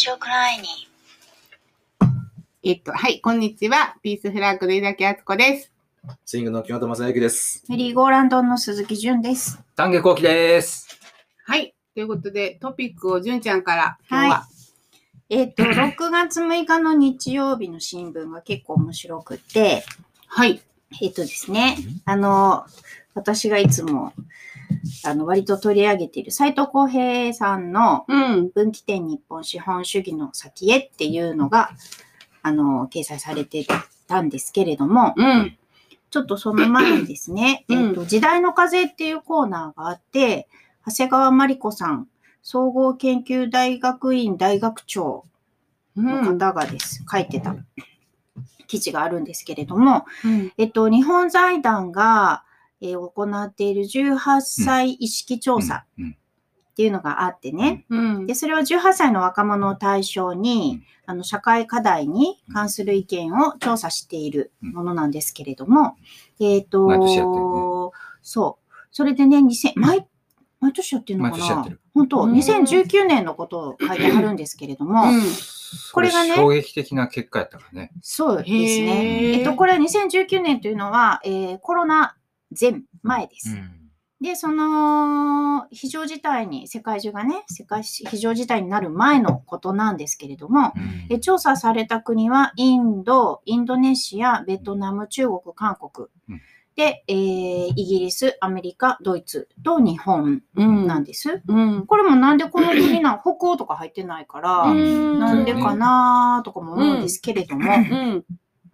[0.00, 0.64] ジオクライニ
[2.62, 3.96] えっと、はい、こんにちは。
[4.02, 5.70] ピースフラッグの井崎敦子です。
[6.24, 7.62] スイングの木本正幸です。
[7.68, 9.60] メリーゴーランドの鈴木純です。
[9.76, 10.88] 丹下幸喜です。
[11.44, 14.34] はい、ということで、トピックを純ちゃんから、今日は。
[14.36, 14.46] は
[15.28, 19.84] えっ、と、 6月6日の日曜日の新聞が結構面白くて、
[20.28, 20.62] はい。
[21.02, 22.64] えっ、とですね、あの、
[23.12, 24.14] 私がいつも、
[25.04, 28.50] あの、割と取り上げている斉藤浩平さんのうん。
[28.50, 31.70] 分岐点日本資本主義の先へっていうのが、
[32.42, 33.66] あの、掲載されて
[34.06, 35.56] たんですけれども、うん。
[36.10, 40.48] ちょっとその前にですね、うんえっと、時代の風っていうコーナーがあって、
[40.86, 42.08] 長谷川真理子さん、
[42.42, 45.24] 総合研究大学院大学長
[45.96, 46.38] のうん。
[46.38, 47.54] 方がです、書いてた
[48.66, 50.52] 記事があるんですけれども、うん。
[50.56, 52.44] えっと、日本財団が、
[52.80, 56.16] えー行っている18歳意識調査うん。
[56.70, 58.26] っていうのがあってね、うん。
[58.26, 65.96] で、それは18歳の若者を対象に、あの、社会課題に関する意見を調査しているものなんですけれども、
[66.40, 67.90] えっ、と、毎年やってるね。
[68.22, 68.74] そう。
[68.90, 70.06] それでね、2000、毎、
[70.60, 71.36] 毎年やってるのかな？
[71.36, 71.80] 毎年やってる。
[71.92, 72.32] 本当、うん。
[72.32, 75.04] 2019年のことを書いてあるんですけれども、
[75.92, 77.92] これがね衝撃的な結果やったからね。
[78.00, 79.38] そうですね。
[79.38, 82.16] えっと、これは2019年というのは、えーコロナ
[82.58, 83.56] 前、前です。
[84.20, 90.74] で、その非常事態に、世界中がね、世界非常事態になる前のことなんですけれども、
[91.08, 96.08] え調査された国はインド、インドネシア、ベトナム、中国、韓国。
[96.28, 96.40] うん
[96.76, 100.86] で、えーイギリス、アメリカ、ドイツと日本うん。
[100.86, 101.42] なんです。
[101.46, 101.84] うん。
[101.86, 108.24] これもなんでこの国なの北欧とか入ってないから、うんなんでかなとかも思うんですけれども、うん。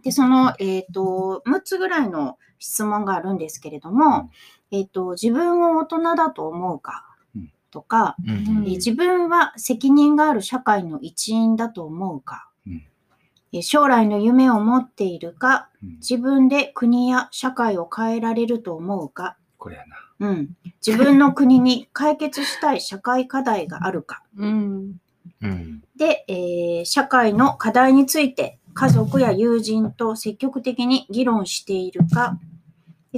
[0.02, 4.30] で、その、えっ、と、6つぐらいの質問があるんですけれども、
[4.70, 7.52] えっ、と、自分を大人だと思うかうん。
[7.70, 12.84] とか、うんうんえー自分は責任がある社会の一員だと思うか、うん。
[13.52, 15.88] えー将来の夢を持っているか、うん。
[15.96, 19.96] 自分で国や社会を変えられると思うか、これやな。
[20.18, 25.00] うん、自分の国に解決したい社会課題があるか、 うん。
[25.42, 25.82] うん。
[25.96, 32.55] で、えー社会の課題について家族や友人と積極的に議論しているか、で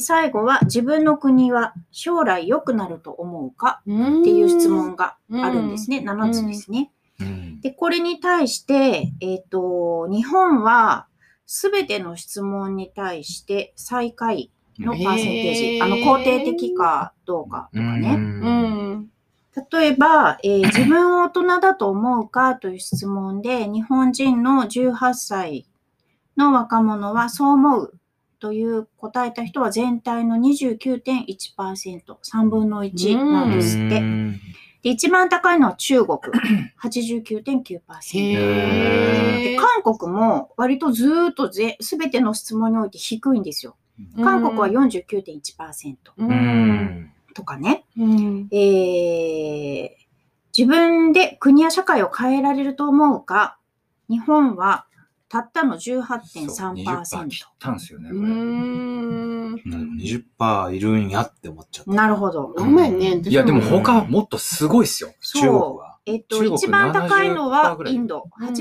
[0.01, 3.87] 最後は自分の国は将来良くなると思うかっっ
[4.25, 6.01] ていう質問があるんですね。
[6.01, 6.91] ん7つですね。
[7.21, 7.61] うん。
[7.61, 11.07] で、これに対して、えっ、と、日本は
[11.47, 18.15] すべての質問に対して最下位のパーセンテージ、へーあの、肯定的かどうかとかね。
[18.15, 19.09] うん。
[19.73, 25.67] 例えば、えー自分を大人だと思うかという質問で、日本人の18歳
[26.37, 27.98] の若者はそう思う
[28.41, 34.03] という答えた人は全体の29.1%、3分の1なんですって。
[34.81, 36.19] で一番高いのは中国、
[36.82, 37.81] 89.9%。
[38.15, 43.76] へーで韓国も割とずーっとぜ全ての質問において低いんですよ。
[44.22, 46.25] 韓国は49.1%う。
[46.25, 47.12] うんん。
[47.34, 47.84] とかね。
[47.97, 48.49] うん。
[48.53, 50.09] えー
[50.56, 53.59] 自分で国や社会を変えられると思うか、
[54.10, 54.87] 日本は
[55.28, 56.72] たったのそう18.3%。
[56.84, 58.21] 20%切ったんすよね、これ。
[58.21, 59.53] うん。
[59.53, 61.91] うん20%いるんやって思っちゃった。
[61.93, 62.55] なるほど。
[62.56, 63.21] ごめんね。
[63.25, 65.11] いや、でも他はもっとすごいっすよ。
[65.34, 65.88] 中国は。
[66.09, 68.55] えっと、一番高いのは70%ぐらいインド、うん83.3%。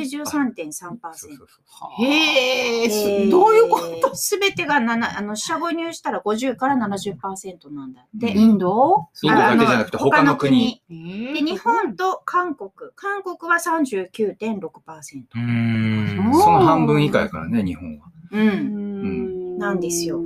[1.13, 1.61] そうそうそ
[2.01, 4.15] うへえ、どういうこと？
[4.15, 8.33] すべてが7、あの、四捨五入したら50から70%なんだって。
[8.33, 9.07] うんインド？
[9.23, 10.81] インドだけじゃなくて他の国。
[10.89, 10.95] で、
[11.41, 12.69] 日本と韓国。
[12.95, 15.23] 韓国は39.6%。
[15.35, 16.31] うん。
[16.33, 18.05] その半分以下やからね、日本は。
[18.31, 18.37] う。
[18.37, 20.19] うんんなんですよ。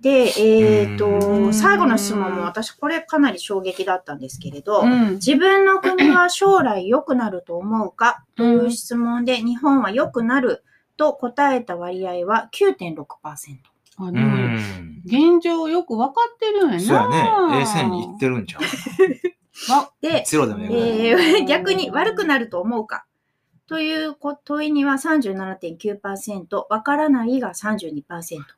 [0.00, 1.08] で、えっ、うと、
[1.48, 5.10] ん最後の質問も私、これかなり衝撃だったんですけれど、うん。
[5.14, 8.24] 自分の国は将来良くなると思うか？
[8.36, 10.64] という質問で、日本は良くなる
[10.96, 13.04] と答えた割合は9.6%。
[13.98, 15.02] あ、うでも、ん。
[15.04, 16.80] 現状よく分かってるんやな。
[16.80, 17.08] そうや
[17.56, 17.62] ね。
[17.62, 18.62] A 線に行ってるんちゃう？
[20.00, 20.22] で、
[20.70, 23.04] えー 逆に悪くなると思うか？
[23.70, 28.02] というこ問いには37.9%、わからないが32%。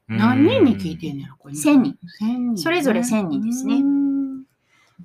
[0.08, 1.54] 何人に聞いてんねやろ、これ。
[1.54, 1.98] 1000人。
[2.22, 2.56] 1000人。
[2.56, 4.44] それぞれ1000人ですねうん。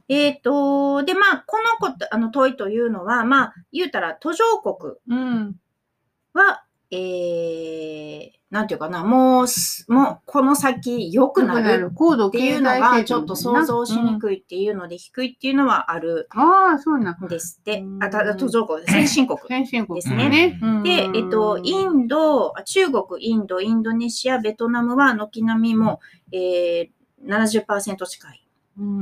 [0.07, 5.55] えっ、と、で、まあ、このことあの問いというのは、まあ、言うたら途上国うん。
[6.31, 14.19] は、えー、なんていうかな、もうす、もう、この先良くなるっていうのが、ちょっと想像しにい。
[14.19, 17.25] くいっていうので、低いっていうのはあるああ、そうなん。
[17.25, 17.85] んですってう。
[17.85, 19.37] んあ、ただ途上国、先進国。
[19.49, 25.99] 先進国ですねうんで、えっと、インド、あ中国、インド、インドネシア、ベトナムは軒並みも、
[26.31, 26.87] えー、
[27.25, 28.47] 70%近い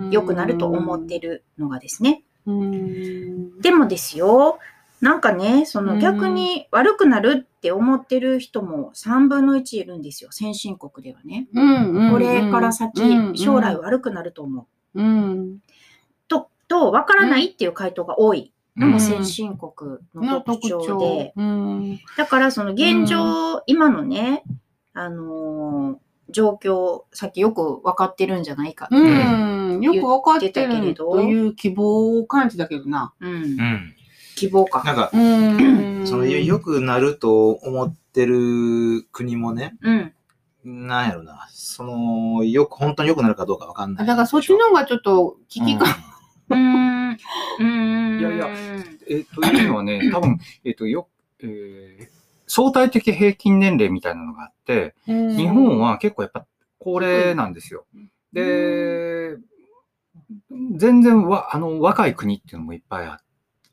[0.09, 2.23] 良くなると思っているのがですね。
[2.47, 3.59] うん。
[3.61, 4.57] でもですよ、
[5.01, 11.47] なんかね、そうんの逆に悪くなるって思ってる人も3分の1いるんですよ、先進国ではね。
[11.53, 15.01] うんうんこれから先、うん将来悪くなると思う。
[15.01, 15.59] うん。
[16.27, 21.99] と、と、わからないっていう回答が多いのもうん先進国のの特特徴徴で、うん。
[22.17, 24.43] だからその現状、今のね、
[24.93, 25.97] あのー
[26.29, 28.87] 状況、さっきよく分かってるんじゃないか。
[28.89, 29.79] うん。
[29.81, 33.13] よくわかって言ってたけれるどという希望を感じたけどな。
[33.19, 33.57] うん。
[34.35, 34.47] うん。
[34.47, 34.83] 希望か。
[34.83, 36.07] なんか、うん。
[36.07, 40.13] その、良くなると思ってる国もね、うん。
[40.87, 44.05] なんやろな、その、よく、本当に良くなるかどうかわかんない。
[44.05, 45.87] だからそっちの方がちょっと危機感。
[46.49, 47.11] うー ん。
[47.11, 48.19] うーん。
[48.19, 48.47] いやいや
[49.07, 51.07] えっ、と、いうのはね、 多分、えっ、と、よ、
[51.39, 56.45] えー相対的平均年齢みたいなのがあって、うん日本は結構やっぱ
[56.77, 57.85] 高齢なんですよ。
[58.33, 59.37] で、
[60.75, 63.19] 全然わ、あの、若い国っていうのもいっぱいあ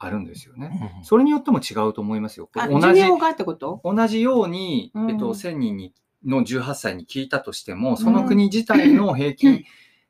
[0.04, 0.70] あるんですよね。
[0.98, 2.48] うんそれによっても違うと思いますよ。
[2.54, 3.80] あ、同じ寿命、がってこと？
[3.84, 5.92] 同じように、うんえっと、1000人に
[6.24, 9.64] の18歳に聞いたとしても、その国自体の平均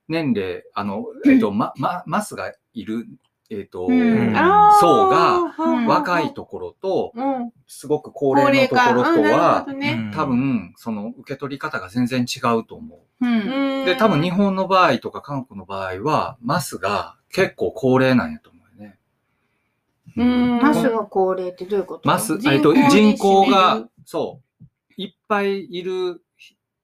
[0.09, 3.06] 年齢、あの、えっと、ま、ま、マスがいる、
[3.50, 3.91] えっと、う
[4.81, 7.53] 層がうん若いところと、うん。
[7.67, 9.67] すごく高齢のところとは。
[10.15, 13.27] 多分、その受け取り方が全然違うと思う。
[13.27, 13.85] うん。
[13.85, 18.51] で、多分日本本の場合とか韓国の場合は、マスが結構高齢なんやと
[20.17, 22.09] マスが高齢ってどういうこと？
[22.09, 24.64] マス、人口えっと、に人口がる、そう、
[24.97, 26.23] いっぱいいる、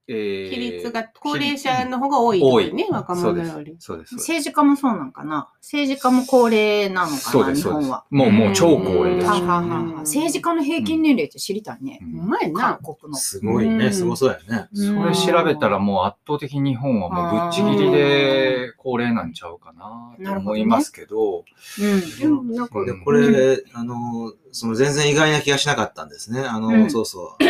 [0.08, 3.76] えー比率が高齢者の方が多いってことね、若者より。。
[3.78, 4.14] そうです。
[4.14, 8.04] 政治家もそうなんかな政治家も高齢なのかな日本は。。
[8.10, 9.46] もう、もう超高齢ですはうん。
[9.46, 12.00] ははは政治家の平均年齢って知りたいね。
[12.02, 12.78] ううんまいな。
[12.82, 13.18] 韓国の。
[13.18, 14.68] すごいね、うんすごそうやね。
[14.72, 21.44] それ調べたらもう圧倒的に日本はもうぶっちぎりで高齢なんちゃうかなと思いますけど、
[21.80, 22.18] うん。
[22.18, 26.40] でもなんかで、これ、あの、その全然意外な気がしなかったんですね。
[26.40, 27.44] あの、うんそうそう。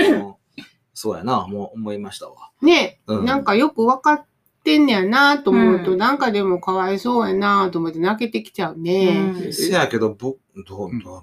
[1.01, 2.51] そうやな、もう思いましたわ。
[2.61, 4.25] ね、うんなんかよくわかっ
[4.65, 9.33] てんねやなと思うと、うんなんかでもかわいそうやなと思って泣けてきちゃうね。
[9.45, 10.35] うんせやけど、ぼ
[10.67, 11.23] どう、うんどう、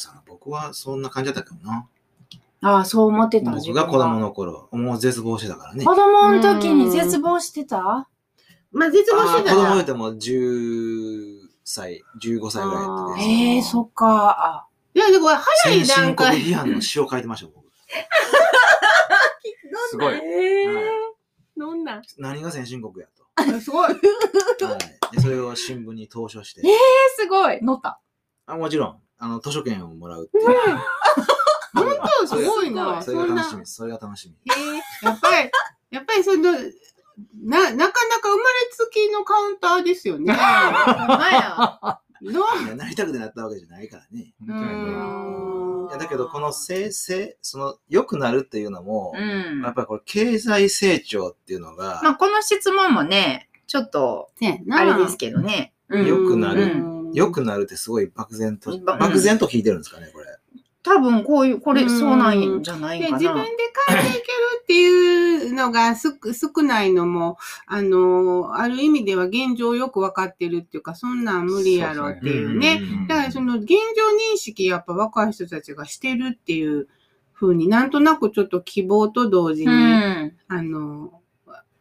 [0.00, 1.88] さ僕はそんな感じだったけどな。
[2.62, 3.50] ああ、そう思ってた。
[3.50, 5.84] 僕が子供の頃、もう絶望してたからね。
[5.84, 8.08] 子供の時に絶望してた？
[8.70, 13.54] まあ、絶望してたー子供言うても10歳、15歳ぐらいやったね。
[13.54, 14.68] ええそっか。
[14.94, 16.38] いや、でも早い先進国段階。
[16.38, 17.66] 批判の詩を書いてました、僕。
[19.90, 20.14] すごい。
[20.14, 21.06] えはい
[21.76, 23.24] んな何が先進国やと。
[23.36, 23.88] あすごい。
[23.88, 25.14] はい。
[25.14, 26.62] で、それを新聞に投書して。
[27.16, 27.62] すごい。
[27.62, 28.00] 乗った。
[28.46, 30.46] あもちろん、あの、図書券をもらうっていう。
[31.74, 31.86] 本
[32.20, 32.26] 当？
[32.26, 33.02] すごいな。
[33.02, 33.34] それそんな。
[33.34, 33.74] が楽しみです。
[33.74, 34.36] それが楽しみ。
[34.52, 35.50] えー、やっぱり、
[35.90, 36.52] やっぱりその、
[37.44, 40.32] な、なかなか生まれつきのカウンターですよね。
[40.36, 42.00] ほんまや。
[42.76, 44.34] なりたくてなったわけじゃないからね。
[45.88, 49.62] いやだけど、この生成、その、良くなるっていうのも、うん。
[49.62, 54.30] やっぱりこれ、経済成長っていうのが、まあ、この質問もね、ちょっと、
[54.70, 55.72] あれですけどね。
[55.88, 60.26] うん良くなるうん良くなるってすごい漠然と、うん漠然と聞いてるんですかね、これ。
[60.86, 63.18] 多分こういう、これ、うんそうなんじゃないでかな。
[63.18, 63.48] 自分で
[63.88, 64.22] 変えていける
[64.62, 72.80] っていうのがす 少ないのも、あの、ある意味では現状よくわかってるっていうか、そんなん無理やろっていうね。
[72.80, 76.86] うんだからその現状認識やっぱ若い人たちがしてるっていう
[77.34, 80.32] 風になんとなくちょっと希望と同時に、うん。
[80.46, 81.20] あの、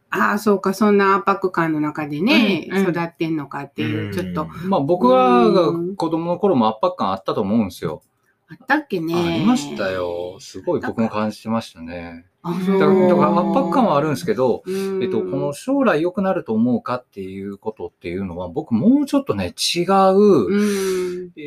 [0.10, 8.02] ああ、そうか、そんな圧迫感の中でね、うんうん育ってんのかっていう、ちょっと、まあ僕は子供の頃も圧迫感あったと思うんですよ。
[8.48, 9.16] あったっけね。
[9.16, 9.90] ありました。
[9.92, 10.38] よ。
[10.40, 12.26] すごい僕も感じてましたね。
[12.44, 12.66] あ、だ。
[12.66, 21.32] からだから圧迫感はあるんですけど、うんえっと、この将来良くなると思うかっていうことっていうのは、僕もうちょっとね、違う、うん。
[21.36, 21.42] え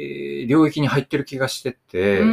[0.44, 2.24] ー領域に入ってる気がしてて、う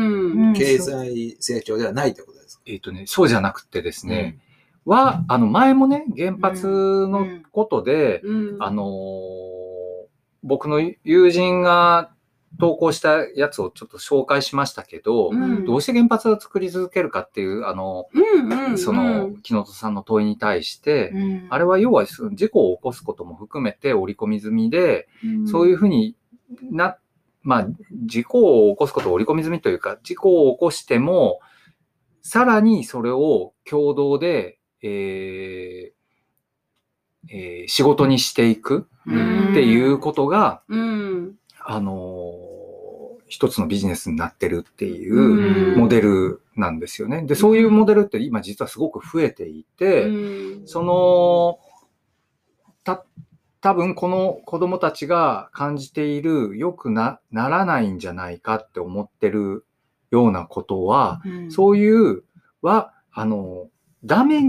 [0.52, 0.54] ん。
[0.54, 2.64] 経済成長ではないってことですか？
[2.66, 4.40] えっ、とね、そうじゃなくてですね、
[4.86, 8.64] は、あの、前もね、原発のことで、うん。
[8.64, 9.66] あのー
[10.48, 12.12] 僕の友人が
[12.60, 15.66] 投稿したやつをちょっと紹介しましたけど、うん。
[15.66, 21.48] どうして原発を作り続けるかっていう、あの、うんうん、その、木本さんの問いに対して、うん。
[21.50, 26.16] あれは要は事故を起こすことも含めて織り込み済みで、うん、そういうふうに
[26.72, 26.98] な、
[27.42, 27.68] まあ、
[28.06, 31.40] 事故を起こすことを織り込み済みというか、事故を起こしても、
[32.22, 35.96] さらにそれを共同で、えー
[37.30, 41.36] えー仕事にしていくうんっていうことが、うん。
[41.60, 42.45] あのー
[43.36, 45.77] 一つのビジネスになってるっていううん。
[45.77, 47.22] モデルなんですよね。
[47.24, 50.68] で、そういうモデルって今実はすごく増えていて、うん。
[50.68, 51.60] その、
[52.86, 53.04] た、
[53.60, 59.65] 多分この子供たちが感じている良くなならないんじゃないかって思ってる
[60.12, 61.51] ようなことは、うん。
[61.51, 62.24] そういう
[62.62, 63.68] は、あの、
[64.06, 64.39] ダメ、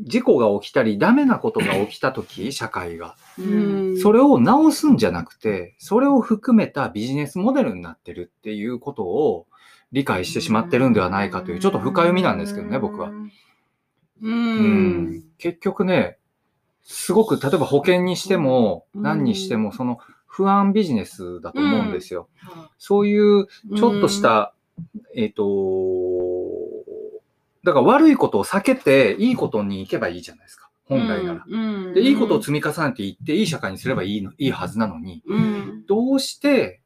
[0.00, 3.16] 事故が起きたり、ダメなことが起きたとき、社会が。
[3.38, 9.46] うんそれを直すんじゃなくて、それを含めたビジネスモデルになってるっていうことを
[9.92, 13.10] 理解してしまってるんではないかという、ちょっと深読みなんですけどね、僕は。。
[13.10, 13.12] う。
[14.22, 16.18] うんん結局ね、
[16.82, 22.28] すごく、例えば保険にしても、うん何にしても、その不安ビジネスだと思うんですよ。
[22.78, 23.46] そういう
[23.76, 24.54] ちょっとした、
[25.14, 25.44] えっ、と、
[27.64, 30.70] だから悪いことを避けて、いいことに行けばいいじゃないですか。
[30.84, 31.44] 本来なら。
[31.48, 31.56] う
[31.90, 31.94] ん。
[31.94, 35.84] で、いいことを積み重ねていって、いい社会にすればいいの、いいはずなのに、うん。
[35.86, 36.82] どうして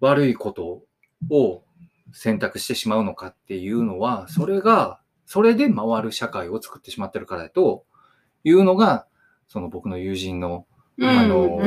[0.00, 0.82] 悪いこと
[1.28, 1.64] を
[2.12, 7.84] 選択してしまうのかっていうのは、それが、それで回る社会を作ってしまってるからだと
[8.44, 9.06] いうのが、
[9.48, 10.66] その僕の友人の
[10.98, 11.66] うんあのうんう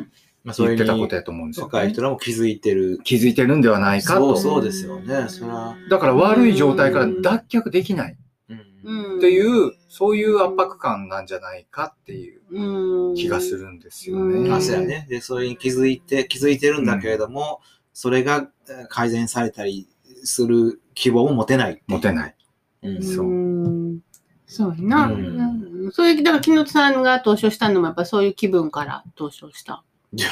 [0.00, 2.98] んまあ、それに言ってたことやと思うんですよ、若い人らも気づいてる。
[3.04, 4.36] 気づいてるんではないかと。
[4.36, 5.26] そうそうですよね。
[5.28, 5.76] それは。
[5.90, 8.16] だから悪い状態から脱却できない
[8.48, 14.50] うんうんっていう、そういう圧迫感なんじゃないかっていううん気がするんですようんね。
[14.50, 15.06] あ、そうやね。
[15.10, 17.60] で、それに気づいて、気づいてるんだけれども、
[17.92, 19.88] それがえー改善されたり
[20.24, 21.82] する希望を持てない。
[21.86, 22.34] 持てない。
[22.82, 23.02] うん。
[23.02, 24.00] そううん
[24.46, 25.12] そうやな。
[25.12, 29.82] ううんそういう、だから、木野さんが投書したのも、やっぱそういう気分から投書した。
[30.12, 30.28] じゃ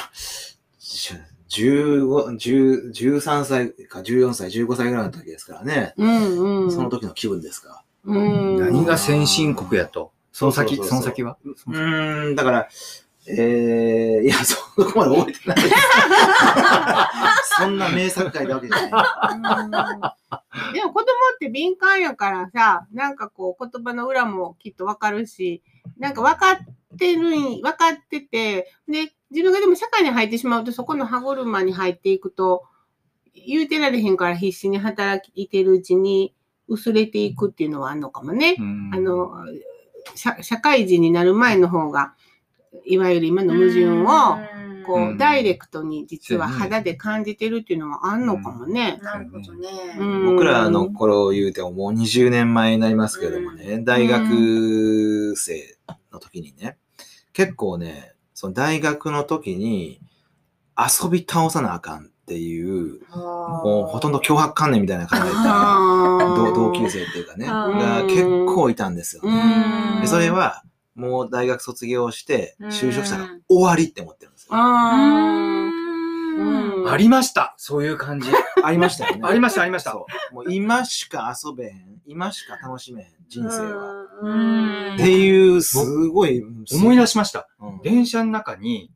[1.49, 5.93] 15、10 13歳か14歳、15歳ぐらいの時ですからね。
[5.97, 6.71] うんうん。
[6.71, 7.83] その時の気分ですか？
[8.05, 8.57] うん。
[8.57, 10.11] 何が先進国やと？
[10.31, 11.37] その先、その先は？
[11.43, 12.69] うーん、だから、
[13.27, 15.75] えー、いや、そこまで覚えてないです。
[17.59, 20.73] そんな名作会だわけじゃない。
[20.73, 21.05] でも子供
[21.35, 25.63] って敏感やからさ、なんかこう言葉の裏もきっとわかるし、
[25.97, 26.57] なんか分かっ
[26.97, 32.63] てるん、分かってて、で、自分がでも社会に入ってしまうとそこの歯車に入っていくと、
[33.33, 36.33] 言うてられへんから必死に働いてるうちに
[36.67, 38.55] 薄れていくっていうのはあるのかもね。
[38.59, 39.31] うんあの、
[40.15, 42.13] 社社会人になる前の方が、
[42.85, 44.05] いわゆる今の矛盾を、
[44.85, 48.99] こう、うんダイレクトに実は肌で感じてるっていうのはあんのかもね。
[49.01, 49.69] なるほどね。
[49.99, 55.77] うん僕らの頃言うてももう20年前になりますけどもね、大学生
[56.11, 56.77] の時にね、
[57.33, 59.99] 結構ね、その大学の時に
[60.77, 69.23] 遊び倒さなあかんっていう、もうほとんど脅迫観念みたいな考えた同同級生っていうかね、うんが結構いたんですよ。
[69.25, 69.97] うね。
[69.97, 70.01] ん。
[70.01, 70.63] でそれは
[70.95, 73.41] もう大学卒業して就職したらうん。
[73.49, 74.51] 終わりって思ってるんですよ。
[76.87, 77.53] ありました。
[77.57, 78.29] そういう感じ。
[78.63, 79.21] ありましたよね。
[79.23, 79.93] ありました、ありました。
[79.93, 80.05] も
[80.45, 84.05] う今しか遊べへん、今しか楽しめへん、人生は。
[84.21, 85.77] うんっていう、す
[86.07, 86.43] ごい、
[86.73, 87.47] 思い出しました。
[87.59, 88.91] うん電車の中に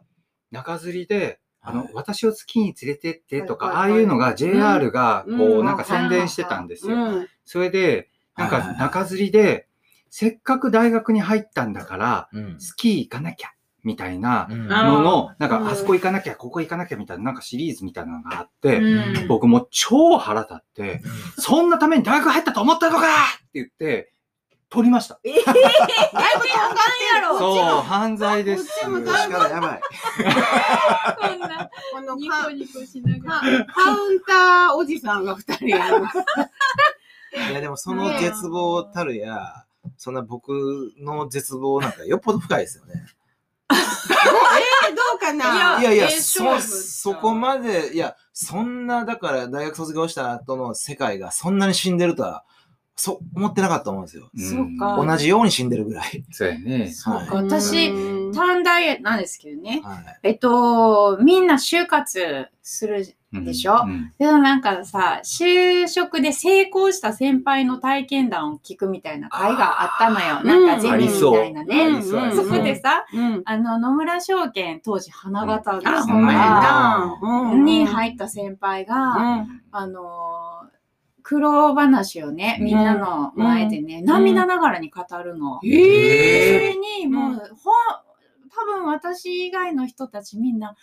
[0.51, 6.95] 中吊りで、あの、はい私を月に連れてってとか、はいはいはいああいうのが JR がうんこう、うんなんか宣伝してたんですよ。
[6.95, 9.67] うんそれで、なんはいはいはいか中吊りで、
[10.09, 13.51] せっかく大学に入ったんだから、うんスキー行かなきゃ、
[13.83, 21.01] みたいなのの、なんうんかあそこ行かなきゃ、ここ行かなきゃみたいな、なんかシリーズみたいなのがあって、うん僕も超腹立って、
[21.37, 23.05] そんなために大学入ったと思ったのかっ
[23.39, 24.13] て言って、
[24.69, 25.19] 取りました。
[25.23, 25.67] ええだいぶ考
[27.13, 27.37] えやろ。
[27.37, 28.65] そう、犯罪です。
[28.65, 29.81] こっちも力やばい。
[31.21, 33.65] そんなこのニカコニコしながら。
[33.65, 36.17] カウンターおじさんが二人やります。
[37.51, 39.63] いや、でもその絶望たるや、
[39.97, 43.05] そんな僕の絶望なんかよっぽど深いですよね。
[44.89, 45.79] えー、どうかな？
[45.79, 52.43] いやいや、ええそ、そこまで、いや、そんな、だから大学卒業した後の世界がそんなに死んでるとは、
[52.95, 54.29] そう思ってなかったと思うんですよ。
[54.37, 56.23] そうか同じように死んでるぐらい。
[56.31, 56.91] そうやね。
[56.93, 57.35] そうか。
[57.35, 59.81] はい私、うん短大なんですけどね。
[59.83, 60.19] はい。
[60.23, 63.15] えっと、みんな就活する。
[63.33, 63.81] うんでしょ？
[63.83, 70.43] うんでもなんかさ、就職で成功した先輩の体験談を聞くみたいな会があったのよ。
[70.43, 71.87] なんかゼミみたいなあね。
[71.87, 73.41] うありそこでさ、うん。
[73.45, 77.19] あの、野村証券、当時花形あ、が、ほんまやな。
[77.21, 80.73] うんに入った先輩が、うんあのー
[81.25, 85.61] 苦労話をね、みんなの前でね、涙ながらに語るの。
[85.63, 87.45] えでそえれに、もう、うんほん、
[88.51, 90.73] 多分私以外の人たちみんな、や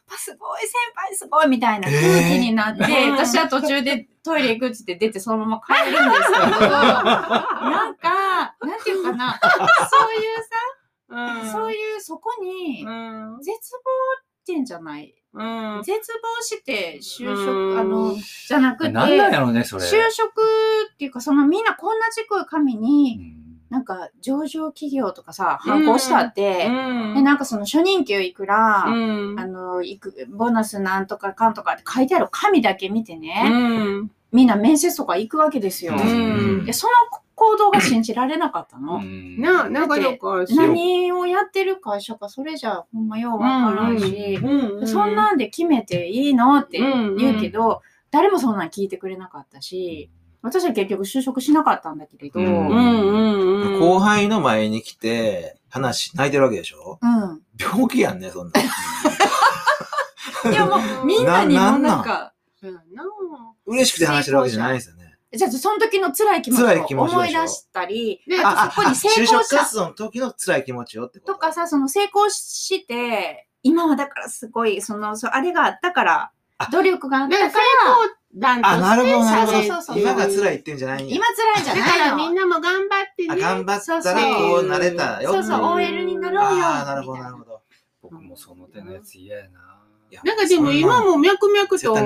[0.00, 13.38] っぱすごい先輩すごいみたいな空気になって、え ー私は途中でトイレ行くっつって出てそのまま帰るんですけど、 なんか、なんていうかな、そういうさ、そういうそこにうん。
[13.42, 13.78] 絶望
[14.20, 15.14] ってんじゃない？
[15.34, 15.82] うん。
[15.82, 18.14] 絶望して就職、うんあの、
[18.48, 19.84] じゃなくて、なんなんやろうね、それ。
[19.84, 20.42] 就職
[20.92, 23.43] っていうか、そのみんなこんなちくい紙に、うん
[23.74, 27.14] なんか上場企業とかさ、反抗したって、うん。
[27.16, 29.34] で、なんかその初任給いくら、うん。
[29.36, 33.48] あの、いく、ボーナスなんとかかんとかって書いてある紙だけ見てね、う
[34.04, 34.10] ん。
[34.30, 35.96] みんな面接とか行くわけですよ。
[35.96, 36.64] うん。
[36.64, 36.92] で、その
[37.34, 38.98] 行動が信じられなかったの。
[38.98, 39.40] うん。
[39.40, 44.86] な、なんかよく、何をやってる会社か、それじゃほんまようわからんし、うん。
[44.86, 50.10] そんなんで決めていいのって言うけど、誰もそんなん聞いてくれなかったし、
[50.44, 53.80] 私は結局就職しなかったんだけれど、うんうん。
[53.80, 56.98] 後輩の前に来て、話、泣いてるわけでしょ？
[57.02, 57.40] うん。
[57.58, 58.60] 病気やんね、そんな。
[60.52, 62.34] いやもうみんなにもななんか。
[63.66, 65.16] 嬉しくて話してるわけじゃないですよね。
[65.32, 66.66] じゃあその時の辛い気持ちを
[67.02, 71.32] 思い出したり、であとそこに成就功した職活動の時の辛い気持ちよってこと？
[71.32, 79.58] とかさ、その成功して、今はだからすごい、その、そうあれがあったからあ、努力があっだから成たから、功談とあ、なるほど、なるほど。
[79.58, 81.08] そうそうそう今が辛いってんじゃない。
[81.08, 82.04] 今辛いじゃだないの。
[82.04, 83.40] からみんなも頑張ってあね。
[83.40, 85.32] 頑張ったそうそうらこうなれたよ。
[85.32, 86.64] そうそう、ん OL になろうよ。
[86.64, 87.62] ああ、なるほど、なるほど。
[88.02, 89.73] 僕もその手のやつ嫌やな。
[90.22, 91.96] なんかでも今も脈々と、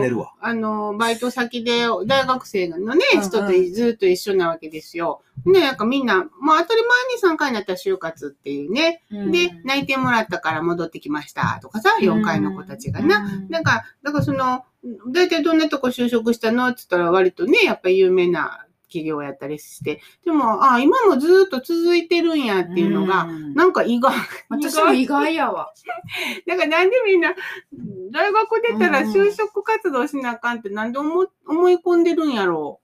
[0.40, 3.24] あの、バイト先で大学生のね、うんうん。
[3.24, 5.22] 人とずっと一緒なわけですよ。
[5.44, 6.82] ね、なんかみんな、まあ当たり
[7.20, 9.02] 前に3回になったら就活っていうね。
[9.10, 9.32] うん。
[9.32, 11.58] で、内定もらったから戻ってきました。
[11.62, 13.18] とかさ、4回の子たちがな。
[13.18, 13.48] うん。
[13.48, 14.64] なんか、だからその、
[15.12, 16.68] 大体どんなとこ就職したの？
[16.68, 20.00] って言ったら割とね、やっぱり有名な企業やったりして。
[20.24, 24.12] でも、あ今もずっと続いてるんやっていうのが、んなんか意外。
[24.48, 25.72] 私も意外やわ。
[26.46, 27.34] だからなんでみんな、
[28.10, 32.80] 大学出たら就職活動しなあかんってなんで思思い込んでるんやろ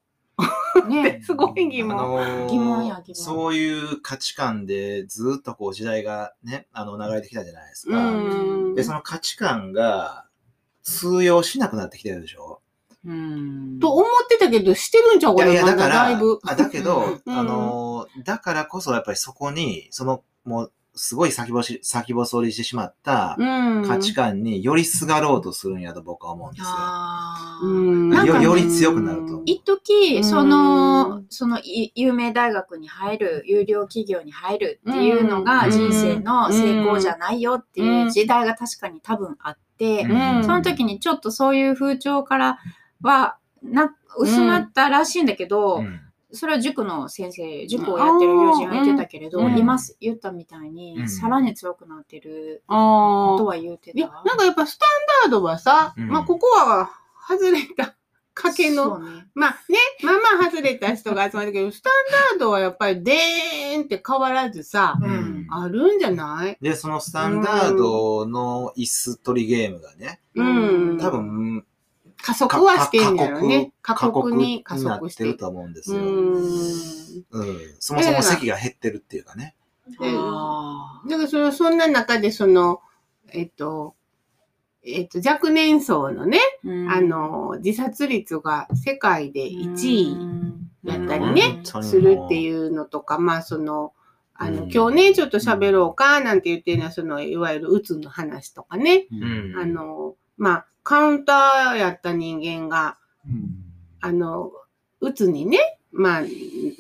[0.89, 1.25] ねう。
[1.27, 1.97] すごい疑あ問。
[1.97, 8.11] のー疑問や疑問そういう価値観でずっとこう時代がね、あの流れてきたじゃないですうか。
[8.11, 8.75] ん。
[8.75, 10.27] で、その価値観が
[10.83, 12.61] 通用しなくなってきてるでしょ
[13.07, 16.39] うんと思ってたけど、してるんちゃうかな、いやいや、まだから、だいぶ。
[16.45, 23.85] あだけど、 うんあのー、だからこそやっぱりそこに、その、もう、すごい先細り、先細りしてしまったうん。
[23.85, 26.69] 価値観によりすがろうとするんやと僕は思うんですよ。
[27.63, 28.27] うん。
[28.27, 29.43] よより強くなると。
[29.45, 42.59] 一時その、そのい有名大学に入る、有料企業に入るっていうのがうん人生の成功じゃないよっていう時代が確かに多分あって、うんその時にちょっとそういう風潮から
[43.03, 46.01] は、な、薄まったらしいんだけど、うん。
[46.33, 49.55] それは塾の先生、塾をやってる友人は言ってたけれど、うん
[50.01, 51.09] 言ったみたいに、うん。
[51.09, 54.23] さらに強くなってるあとは言っていや、た。
[54.25, 54.87] なんかやっぱスタ
[55.29, 56.09] ンダードはさ、うん。
[56.09, 56.91] まあここは
[57.29, 57.95] 外れた
[58.35, 59.27] 賭けの、ね。
[59.35, 61.93] まあね、まあまあ外れた人が集まるけど、スタン
[62.33, 65.47] ダードはやっぱりでーんって変わらずさ、うん。
[65.51, 66.59] あるんじゃない？
[66.61, 70.99] で、そのスタンダードの椅子取りゲームがね、うん。
[70.99, 71.65] 多分、
[72.25, 73.71] 加速はしてんだよね。
[73.83, 75.37] 過過酷酷に加速してる。
[75.37, 76.03] と思うんですうよ。
[76.03, 76.37] ん。
[76.37, 76.45] うん。
[77.79, 79.55] そもそも席が減ってるっていうかね。
[80.01, 82.81] あだからその、そんな中でその、
[83.29, 83.95] えっと、
[84.87, 90.17] えっと、若年層のね、ーあ、の、自殺率が世界で1位
[90.83, 93.93] やったりねするっていうのとか、まあその、
[94.33, 99.59] あの、うん今日ね、ちょっと喋ろうか、なんて言ってるのは、その、いわゆるうつの話とかね、うん。
[99.59, 103.51] あの、まあ、カウンターやった人間が、うん。
[104.01, 104.53] あの、
[105.01, 105.59] うつにね、
[105.91, 106.23] まあ、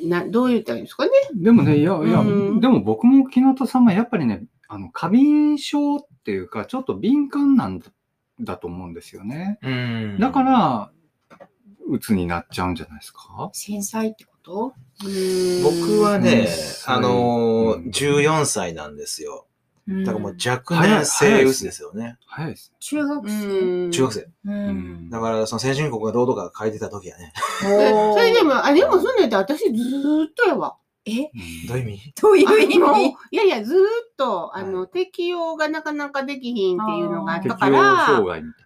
[0.07, 1.11] な、どう言ったらいいんですかね？
[1.35, 2.61] でもね、いや、いや、うん。
[2.61, 7.87] でも僕も木下さんはやっぱりね、あの、過敏症っていうか、ちょっと敏感なんだ
[8.41, 9.59] だと思うんですよね。
[9.63, 10.19] うん。
[10.19, 10.91] だか、ら、
[11.87, 13.51] 鬱になっちゃうんじゃないですか？
[13.53, 14.75] 繊細ってこと？
[15.63, 16.49] 僕はね、
[16.89, 17.91] うんあのー、うん。
[17.91, 19.47] 14歳なんですよ。
[19.87, 22.17] だからもう若年性うつですよね。
[22.27, 22.77] 早いですね。
[22.81, 23.35] 中学生。
[23.35, 24.29] うん中学生。
[24.47, 27.33] うんだから、その先進国がどうとか書いてた時やね。
[27.63, 30.77] で それでも、あ、でもそんなんやったら私ずーっとやわ。
[31.07, 31.31] え？
[31.69, 32.13] どういう意味？
[32.21, 33.17] どういう意味？
[33.31, 33.81] いやいや、ずーっ
[34.17, 38.65] と、あの、は適用がなかなかできひんっていうのがあったから、障害みたい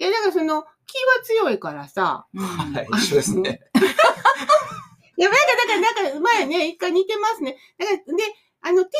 [0.00, 3.60] いや、だからその、気は強いからさ、はい、一緒ですね。
[5.16, 7.56] いや、なんか、だから、なんか、前ね、一回似てますね。
[7.78, 8.02] だから、で、
[8.60, 8.94] あの、適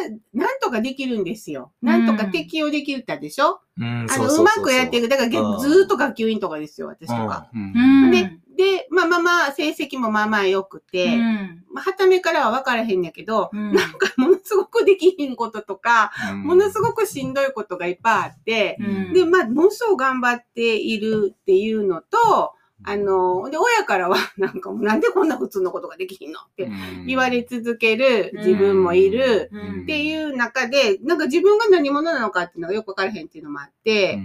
[0.00, 1.72] 用は、なんとかできるんですよ。
[1.80, 5.08] なんとか適用できるったでしょ、うんあの、うまくやっていく。
[5.08, 7.48] だから、ずーっと学級委員とかですよ、私とか。
[8.10, 11.64] で、で、まあまあまあ、成績もまあまあ良くて、うん。
[11.72, 13.72] まあ、はためからは分からへんやけど、うん。
[13.72, 16.42] なんか、ものすごくできひんこととか、うん。
[16.42, 19.12] ものすごくしんどいことがいっぱいあって、うん。
[19.14, 22.52] で、まあ、ものすごく頑張っているっていうのと、
[22.84, 26.70] あの、で、親からは、 なんか、なんでこんな普通のことができひんのって
[27.06, 34.18] 言われ続ける自分もいるうんっていう中で、なんか自分が何者なのかっていうのがよくわからへんっていうのもあって、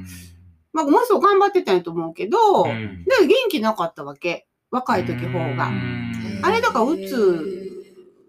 [0.74, 4.48] まあ、ものすごく頑張ってたんやと思うけど、でうん元気なかったわけ。
[4.72, 5.68] 若い時方が。
[5.68, 6.06] うん
[6.42, 7.76] あれだから、うつ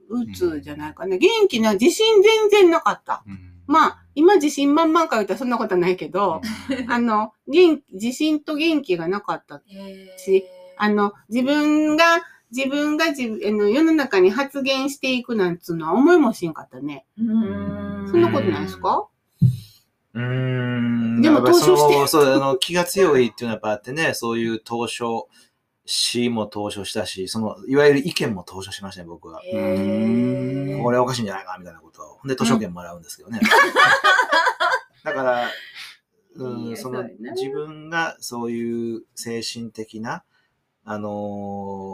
[0.09, 1.17] うつじゃないかな。
[1.17, 3.25] 元気な、自信全然なかった。
[3.69, 6.41] うんまあ、今自信満々か言ったらそんなことはないけど、
[6.89, 9.61] あの、元気、自信と元気がなかった。
[10.19, 10.45] し
[10.79, 12.21] あの、自分が、
[12.55, 17.05] 自分が自分あの世の中に発言していくなんつうのは思いもしんかったね。
[17.19, 19.09] うんそんなことないですか？
[20.15, 21.21] うーん。
[21.23, 25.29] でも投書してそう、あの、気が強いっていうのはやっぱあってね、そういう投書、
[25.87, 29.41] 詩も投書したし、その、いわゆる意見も投書しましたね、僕は。
[29.53, 30.83] うん。
[30.83, 32.19] これおかしいんじゃないかみたいなことを。
[32.19, 32.29] ほん。
[32.29, 33.41] で、図書券もらうんですけどね。
[35.05, 35.49] だから、
[36.35, 40.23] うんその自分がそういう精神的な、
[40.85, 41.09] あの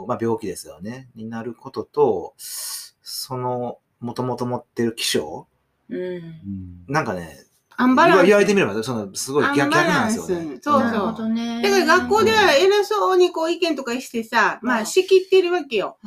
[0.04, 5.46] ーまあ、病気ですよね、になることと、その、もともと持ってる気象、
[5.88, 5.98] うん。
[5.98, 6.84] うん。
[6.88, 7.46] なんかね、
[7.76, 8.26] アンバランス。
[8.26, 10.58] 言われてみれば、その、すごい逆逆なんですよね。
[10.60, 11.16] そうなるほそう。
[11.18, 11.62] どね。
[11.62, 15.98] だから学校では偉そうにこう意見とかしてさ、まあ仕切ってるわけよ。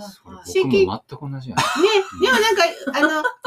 [0.44, 1.64] それ僕も全く同じやね。
[1.64, 1.90] ね、
[2.22, 2.64] でもなんか、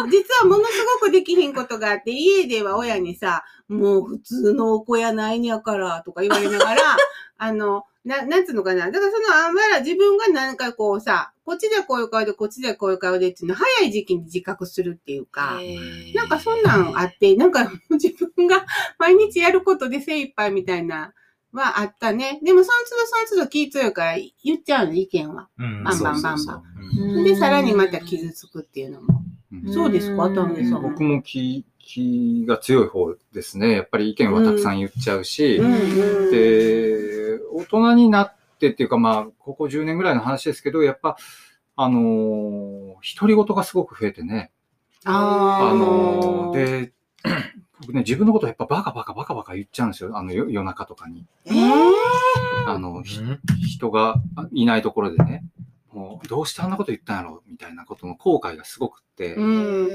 [0.02, 6.80] あの、実はものすごくできひんことがあって、家では親にさ、もう普通のお子やないんやから、とか言われながら、
[7.38, 8.90] あの、な、なんつうのかな？
[8.90, 15.60] だからそのあんまら自分がなんかこうさ、こっちでこういう顔で、こっちでこういう顔でっていうのを早い時期に自覚するっていうか、
[16.14, 18.64] なんかそんなんあって、なんか自分が
[18.98, 21.12] 毎日やることで精一杯みたいな、
[21.52, 22.40] はあったね。
[22.42, 25.48] でもその都度その都度気強いから言っちゃうの、意見は。
[25.58, 26.62] うんバンバンバンバ
[27.20, 29.22] ンで、さらにまた傷つくっていうのも。
[29.52, 30.82] うんそうですか、丹下さん。
[30.82, 33.72] 僕も気、気が強い方ですね。
[33.72, 35.58] やっぱり意見はたくさん言っちゃうし、
[36.30, 41.16] で、大人になってっていうか、まあ、ここ10年ぐらいの話ですけど、やっぱ、
[41.76, 44.50] あのー独り言がすごく増えてね。
[45.04, 46.92] あーあのーで、
[47.80, 50.16] 僕ね、自分のことやっぱバカバカバカバカ言っちゃうんですよ。
[50.16, 51.24] あの、よ夜中とかに。
[51.44, 51.92] えー
[52.66, 54.16] あの、人が
[54.52, 55.44] いないところでね、
[55.92, 59.88] もう、どうしてあんなこと言ったんやろみたいなことの後悔がすごくって、うん。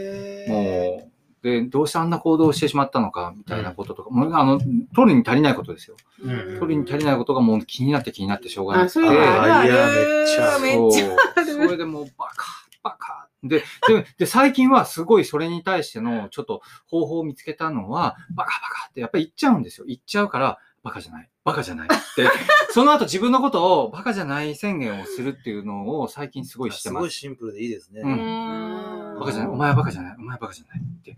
[0.47, 1.11] もう、
[1.43, 4.59] で、どうしてあんな行動をしてしまったのか、みたいなこととか、もう、あの、
[4.95, 5.97] 取るに足りないことですよ。
[6.23, 9.65] うん取るに足りないことがもう気になって気になってしょうがなあ、くて、あ。
[9.65, 12.45] いやめっちゃめっちゃそれでもうバカ、
[12.81, 13.27] バカ。
[13.43, 19.85] で、で、で、最近はすごいそれに対してのちょっと方法を見つけたのは、バカバカってやっぱり言っちゃうんですよ。
[19.85, 21.29] 言っちゃうから、バカじゃない。
[21.45, 22.27] バカじゃないって。
[22.71, 27.01] その後自分のことをバカじゃない宣言をするっていうのを最近すごいしてすます。
[27.01, 28.01] ごいシンプルでいいですね。
[28.01, 29.51] うんうんバカじゃない。
[29.51, 30.15] お前はバカじゃない。
[30.17, 31.15] お前はバカじゃないって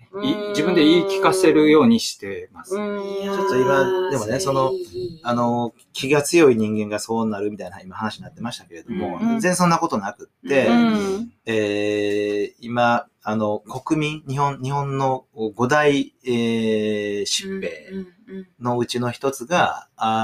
[0.49, 2.75] 自分で言い聞かせるようにしてます。
[2.75, 4.71] うんちょっと今でもねその
[5.23, 18.07] あ、の、気が強い人間がそうなるみたいな今話になってましたけれども、うん全然そんなことなくって、うんえー今、あの、国民、日本、日本の五大、えー疾病
[18.59, 20.14] のうちの一つが、あ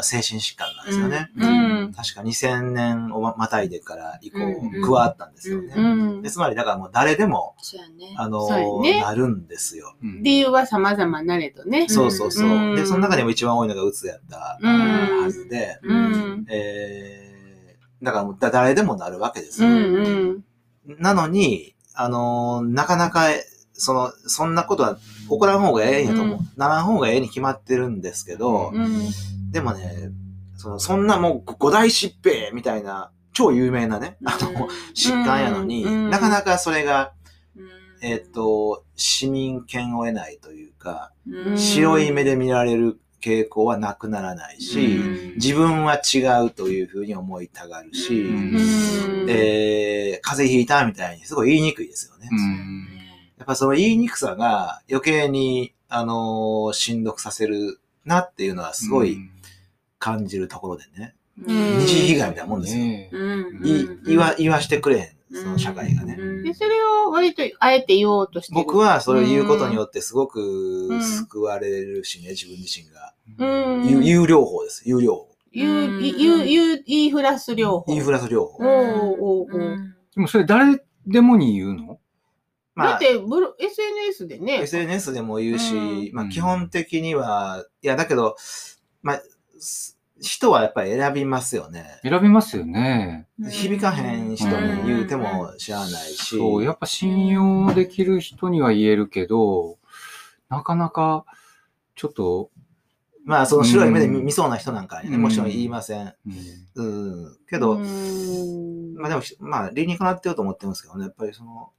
[0.00, 1.30] ー精神疾患なんですよね。
[1.36, 1.46] う
[1.88, 5.74] ん確か2000年をままたいでから以降、うん加わったんですよね。
[5.76, 8.14] うんでつまり、だからもう誰でも、そうやね。
[8.16, 9.94] あのねなるんですよ。
[10.02, 11.88] うん理由は様々なれどね。
[11.88, 12.48] そうそうそう。
[12.48, 16.46] うんで、その中でも一番多いのがうつやったうんはずで、うん。
[16.48, 19.72] えー、だからもうだ誰でもなるわけですうよ。
[19.72, 19.94] ん
[20.86, 20.96] うん。
[20.98, 23.26] なのに、あのーなかなか、
[23.82, 26.38] その、そんなことは起こらん方がええんやと思う。
[26.38, 26.48] うん。
[26.56, 29.10] ならん方がええに決まってるんですけど、うん。
[29.50, 30.10] でもね、
[30.56, 36.10] その、そんなもう五大疾病みたいな、超有名なね、あの、疾患やのに、うん。
[36.10, 37.12] なかなかそれが、
[38.02, 41.58] えっ、と、市民権を得ないというか、うん。
[41.58, 45.34] 白い目で見られる傾向はなくならないし、うん。
[45.34, 48.30] 自分は違うというふうに思いたがるし、
[49.28, 49.92] えー
[50.22, 52.28] 風邪ひいたみたいにすごい言いにくいですよね。
[53.42, 59.18] うんやっぱその言いにくさが余計に、あのーしんどくさせるなっていうのはすごい
[59.98, 61.14] 感じるところでね。
[61.46, 62.84] うん二次被害みたいなもんですよ。
[62.84, 66.16] ねえうんい言わ、言わしてくれへん、その社会がね。
[66.42, 68.56] で、それを割とあえて言おうとしてる。
[68.62, 73.14] 僕はそれを言うことによってすごくうん救われるしね、自分自身が。
[73.38, 74.82] うん、有有療法です。
[74.88, 75.28] 有療法。
[75.52, 77.92] ユー、ユー、ユー、インフラス療法。
[77.92, 79.46] インフラス療法。
[80.14, 81.91] でもそれ誰でもに言うの？
[82.74, 84.62] まあだっ、てブロ、SNS でね。
[84.62, 88.36] SNS でも言うし、うんまあ基本的には、いやだけど、
[89.02, 89.22] まあ、
[89.58, 91.98] す人はやっぱり選びますよね。
[92.02, 93.26] 選びますよね。
[93.50, 96.38] 響かへん人に言うても知らないし。
[96.38, 99.78] そう、やっぱ信用できる人には言えるけど、
[100.48, 101.24] なかなか、
[101.96, 102.50] ちょっと、
[103.24, 106.14] まあその白い目で見そうな人なんかにね、うんもちろん言いません。
[106.76, 107.38] うんうん。
[107.48, 111.70] けど、うんまあでも、まあ理にかなってると思ってますけどね、やっぱりその、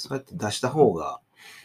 [0.00, 1.20] そうやって出した方が、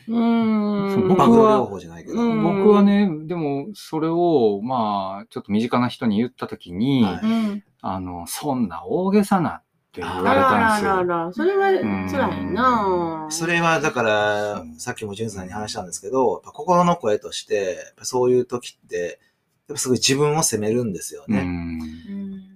[0.08, 1.08] うん。
[1.08, 7.64] 僕は療法じゃないけど、うん僕はね、でも、それを、まあ、ちょっと身近な人に言ったときに、はいうん。
[7.82, 9.64] あの、そんな大げさなっ
[9.96, 10.92] って言われたんですよ。
[10.98, 11.72] らら、それは
[12.10, 19.20] 辛いなぁそれはだから、さっきもジュンさんに話したんですけど、心の声として、そういう時って、
[19.68, 21.48] やっぱすごい自分を責めるんですよね。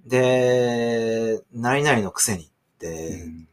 [0.06, 3.48] で、何々のくせにっうてん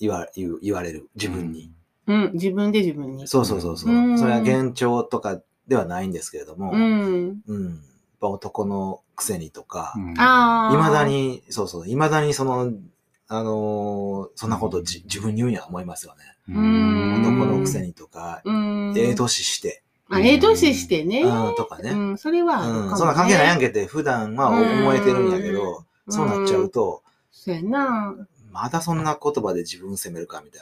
[0.00, 1.70] 言わ言う言われる、自分に。。
[2.06, 3.28] うん、自分で自分に。
[3.28, 3.92] そうそうそうそう。
[3.92, 7.28] うんそれは幻聴とかではないんですけれども、ううん。
[7.28, 7.28] ん。
[7.28, 7.80] やっ
[8.20, 10.76] ぱ男のくせにとか、うんああ。
[10.76, 11.04] 未だ。
[11.06, 12.72] に、そうそう、未だにその、
[13.30, 16.24] あのーそんなことじ自分に言うんや思いますよね。
[16.48, 18.94] うん男のくせにとか、うん。
[18.96, 21.20] ええ年して、あ、ええ年してね。
[21.22, 21.90] うん、とかね。
[21.90, 22.70] うん、それはね。
[22.88, 28.14] うん、そんな関係ないやんけって普段は思えてるんやけうんど、そうなっちゃうと、そうやな。
[28.62, 30.60] またそんな言葉で自分を責めるかみたい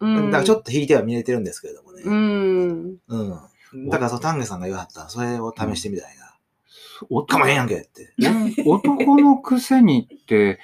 [0.00, 0.14] うん。
[0.16, 0.22] な。
[0.26, 2.02] だからちょっと引いては見れてるんですけれどもね。
[2.04, 2.96] うん。
[3.08, 3.16] う
[3.76, 3.88] ん。
[3.88, 6.24] だからそう、丹下さんが言わはった、それを試してみたいな。
[7.10, 8.14] おかまへんやんけって。
[8.66, 10.58] 男のくせにって、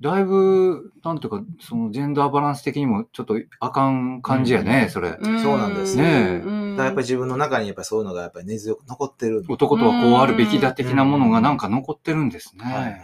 [0.00, 5.18] だいぶ、なんていうか、そのジェンダーバランス的にもちょっとあかん感じやね、それ。
[5.22, 9.44] そうなんですねうんだからやっぱり自分の中にやっぱりそういうのがやっぱり根強く残ってる。
[9.48, 12.64] 男とはこうあるべきだ的なものがなんか残ってるんですね。
[12.64, 13.00] はいはい。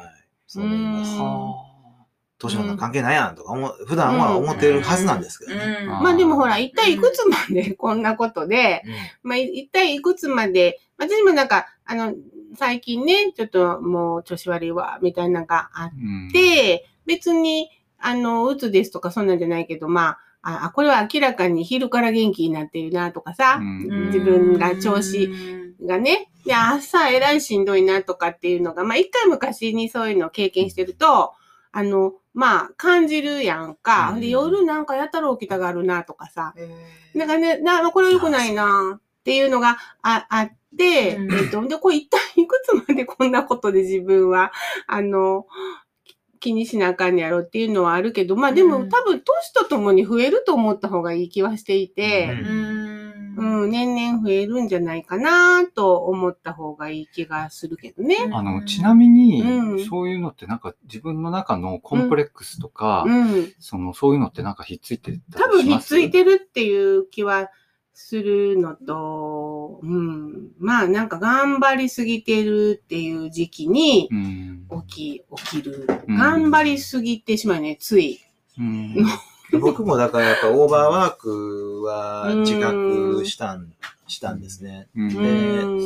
[0.46, 1.75] そう思いますう
[2.44, 2.46] ん。
[2.48, 5.78] は年の関係ないやんとか思う、普段は思ってるはずなんですけどね。
[5.82, 5.86] うん。
[5.86, 8.02] まあでもほら、一体いくつまでこん。
[8.02, 8.82] なことで、
[9.22, 12.14] まあ一体いくつまで、私もなんか、あの、
[12.56, 16.30] 最近ね、ちょっともう調子悪いわ、みたいなのがあっうん。
[16.32, 24.06] て、別に、あの、うつですとかそんなんじゃないけど、まあ、あ、これは明らかに昼から元気になってるなとかさ、うん。
[24.06, 25.30] 自分が調子
[25.84, 31.34] がね、で、朝えらいしんどいなとかっていうのが、まあ一回昔にそういうのを経験してると、
[31.72, 34.10] あの、まあ感じるやんか。
[34.10, 34.20] うん。
[34.20, 36.68] で、夜なんかやたら起きたがるなとかさ、え
[37.18, 41.32] なんかね、な、これは良くないなっていうのがああって、うん。
[41.32, 44.52] えっと、で、これ一体いくつまでこんなことで自分は、
[44.86, 45.46] あの、
[46.04, 48.90] き気にしなあかんやろっていうのはあるけど、まあでも、うん。
[48.90, 52.75] 多分年とともに増えると思った方がいい気はしていて、うん
[53.36, 54.68] うん、年々増えるん。
[54.68, 58.16] じゃないかなと思った方がいい気がするけどね。
[58.32, 60.58] あの、ちなみに、そういうのってなん。
[60.58, 63.52] か自分の中のコンプレックスとか、うん。
[63.58, 64.54] その、そういうのってなん。
[64.54, 67.50] かひっついてた多分ひっついてるっていう気は
[67.92, 70.48] するのと、うん。
[70.58, 71.08] まあなん。
[71.08, 74.66] か頑張りすぎてるっていう時期にうん。
[74.88, 75.86] 起き、起きる。
[76.08, 78.20] 頑張りすぎてしまうね、つい。
[78.58, 78.96] うん。
[79.52, 83.72] 僕もだからやっぱオーバーワークは自覚したん、
[84.06, 84.88] したんですね。
[84.96, 85.16] うん。
[85.16, 85.20] う
[85.64, 85.78] ん。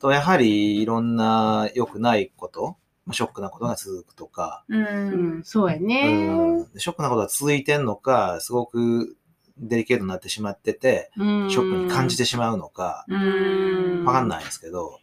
[0.00, 4.84] と、やはりいろんな良くないこと、まあショックなことが続くとか、うん。
[4.84, 6.62] うん、そうやうね。
[6.62, 9.16] んショックなことが続いてんのか、すごく
[9.58, 14.04] デリケートになってしまってて、シショックに感じてしまうのか、うん。
[14.04, 15.00] わかんないですけど、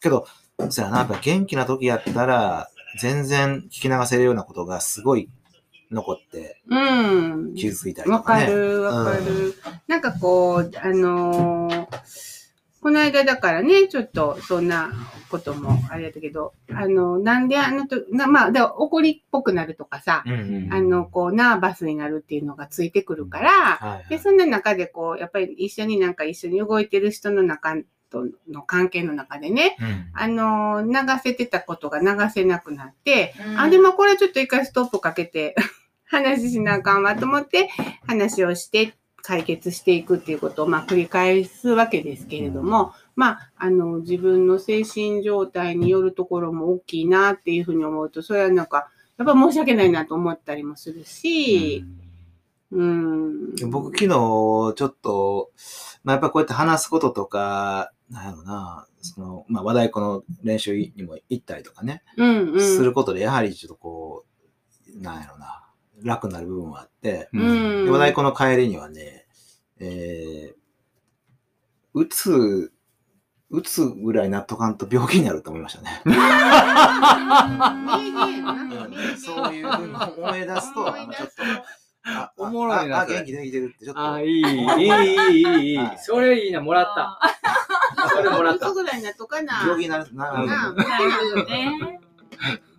[0.00, 0.26] けど、
[0.70, 5.28] そうやな、やっぱ元気な時やったら、全然聞き流せるようなことがすごい
[5.90, 7.54] 残ってうん。
[7.54, 8.46] 傷ついたりわとかね。
[8.46, 9.54] かる、わかる。
[9.88, 12.30] なんかこう、あのー
[12.82, 14.90] この間だからね、ちょっとそんな
[15.30, 27.76] こともあれだけど、あの、なんであのと、なまあ、で怒りっぽくなるとかさ、うんうんあの、こう、ナーバスになるっていうのがついてくるから、で、はいはいそんな中でこう、やっぱり一緒になんか一緒に動いてる人の中
[28.10, 30.10] との関係の中でね、うん。
[30.12, 33.58] あのー流せてたことが流せなくなって、うん。
[33.58, 35.54] あ、でもこれちょっと一回ストップかけて、
[36.04, 37.70] 話しなあかんわと思って、
[38.06, 51.99] 話をして解決していくっていうことを、まあ、繰り返すわけですけれども、まあ、あの、自分の精神状態によるところも大きいなっていうふうに思うと、それはなんか、やっぱ申し訳ないなと思ったりもするし、うん。
[52.70, 55.50] 僕昨日ちょっと、
[56.04, 62.60] まあ、やっぱこうやって話すこととか、なんやろな、その、まあ、和太鼓の練習にも行ったりとかね、うんうん。
[62.60, 64.24] することで、やはりちょっとこ
[64.96, 65.64] う、なんやろな、
[66.02, 69.26] 楽になる部分はあって、うんうんで和太鼓の帰りにはね、
[69.78, 70.60] えー、
[71.94, 72.72] うつ、
[73.50, 76.02] うつぐらいなっとかんと病気になると思いましたね。
[79.18, 81.64] そういうふうに思い出すと、思い出すちょっと、あ
[82.36, 84.12] おもろいなああそれ元気できてるってちょっと。
[84.12, 85.98] あ、いい、いい、いい、いい、 いいはい。
[85.98, 87.20] それいいな、もらった。
[88.08, 89.60] それもらったぐらいなっとかな。
[89.62, 92.00] 病気になる、なるななるほどね。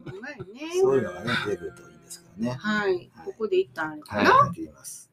[0.05, 0.71] うまいね。
[0.81, 2.55] そういうのがね、出てくるといいんですけどね。
[2.57, 3.11] はい。
[3.25, 5.11] ここで一旦あるかはいな。、切ります。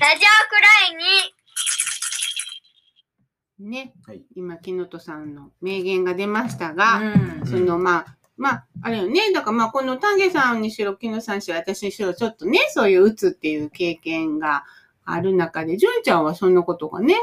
[0.00, 0.96] ラジオくらい
[3.60, 3.92] にね。
[4.06, 4.24] はい。
[4.36, 9.32] 今、木のとさんの名言が出ましたが、うんその、まあ、まあ、あれよね。
[9.32, 14.64] だから、まあ、この丹下さんにしろ、木野さんにしろ、私にしろ、ちょっとね、そういううつっていう経験が
[15.04, 17.14] ある中で、純ちゃんはそんなことがね。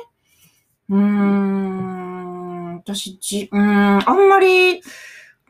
[0.89, 4.81] うーん、私、じ、うーん、あんまり、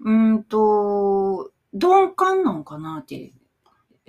[0.02, 3.34] うんと、鈍感なんかなって、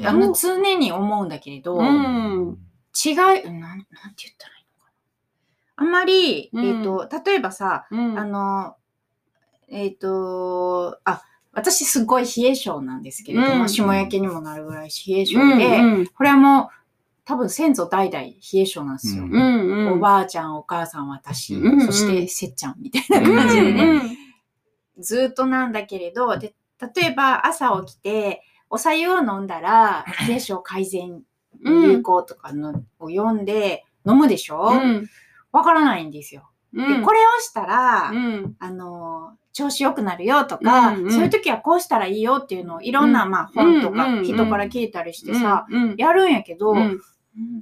[0.03, 2.59] あの、うん常に思うんだけれど、うん。
[3.05, 4.93] 違い、なん、なんて言ったらいいのかな。
[5.77, 8.19] あんまり、うんえっ、と、例えばさ、うん。
[8.19, 8.77] あの、
[9.69, 16.69] えっ、と、あ、私すごい冷え性なんですけれども、うん霜焼けにもなるぐらい冷え性うんで、うんこれはもう、
[17.25, 19.25] 多分先祖代々冷え性なんですよ。
[19.25, 19.93] うんうんうん。
[19.95, 24.01] おばあちゃん、お母さん、私、うんそしてせっちゃんみたいな感じでね、うん
[25.03, 26.55] ずーっとなんだけれど、で、
[26.95, 31.23] 例えば朝起きて、お茶湯を飲んだら、冷え性改善
[31.65, 34.59] に有効とかの、を読んで飲むでしょ？
[34.59, 35.09] わ、うん。
[35.65, 36.51] からないんですよ。
[36.75, 37.01] うん。
[37.01, 38.57] で、これをしたら、うん。
[38.59, 46.79] あの、調子良くなるよとか、うんうんそういう時はこうしたらいいよっていうのをいろんな、まあ本とかうんうん人から聞いたりしてさ、うん、やるんやけど、うん。
[46.79, 47.01] うん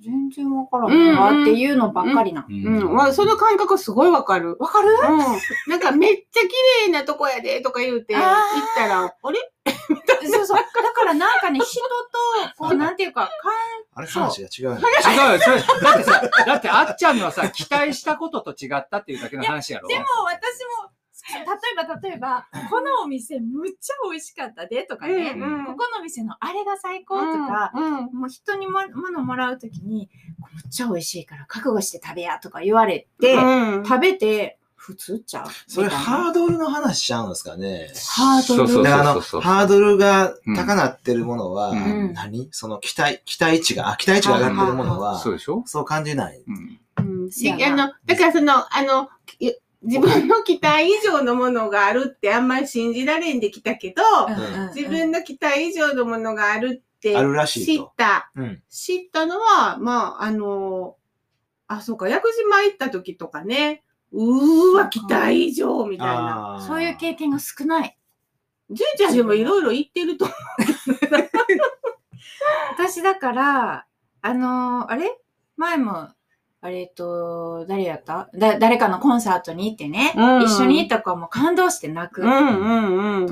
[0.01, 2.47] 全然わからんなっていうのばっかりな。
[2.49, 2.94] うん。
[2.94, 4.57] わその感覚すごいわかる。
[4.59, 4.88] わかる？
[4.88, 5.18] うん。
[5.71, 6.49] なんかめっちゃ綺
[6.87, 8.25] 麗なとこやでとか言うて、行っ
[8.75, 9.38] たら、あれ？
[10.26, 10.57] そうそう。
[10.57, 11.88] だからなんかね、人と、
[12.57, 13.31] こう、なんていうか、
[13.94, 14.83] あれそう話が違うよね。
[15.07, 15.40] 違うよ。
[15.40, 19.88] それだってさ、だってあっちゃんのはさ、期待したことと違ったっていうだけの話やろ。
[19.88, 20.90] でも私も、
[21.31, 28.18] 例えば例えば、このお店むっちゃ美味しかったでとかね、うんうんここのお店のあれが最高とか、うん。
[28.18, 35.47] もう人にも物もらうときに、むっちゃ美味しいから覚悟して食べやとか言われて、うん食べて、普通ちゃう？
[35.67, 37.93] それハードルの話しちゃうんですかね。
[38.17, 42.49] ハードルそうそうだからあの、そうハードルが高なってるものは、うん何？
[42.53, 45.62] その期待、期待値が、あ、期待値が上がってるものは、そうでしょ？
[45.67, 46.43] そう感じない。
[46.47, 47.25] うん。
[47.25, 47.31] うん。
[47.31, 49.11] しあの、だからその、あの、
[49.41, 49.51] い
[49.83, 58.31] 自分の期待以上のものがあるってあんまり信じられんできたけど、うんうん自分の期待以上のものがあるってあるらしい知とった。
[58.35, 58.62] うん。
[58.71, 60.97] 知ったのは、まあ、あの、
[61.69, 66.57] あ、そうか、薬島行った時とかね、うーわ、期待以上みたいな。
[66.57, 67.97] あーそういう経験が少ない。
[68.71, 70.35] 純ちゃんでもいろいろ言ってると思
[72.77, 73.87] 私だから、
[74.23, 75.18] あのーあれ？
[75.57, 76.09] 前も、
[76.61, 78.29] あれえっと、誰やった？
[78.35, 82.25] だ誰かのコンサートに行ってね、うん一緒に行った子はもう感動して泣くう。
[82.25, 82.37] うんう
[83.27, 83.29] んう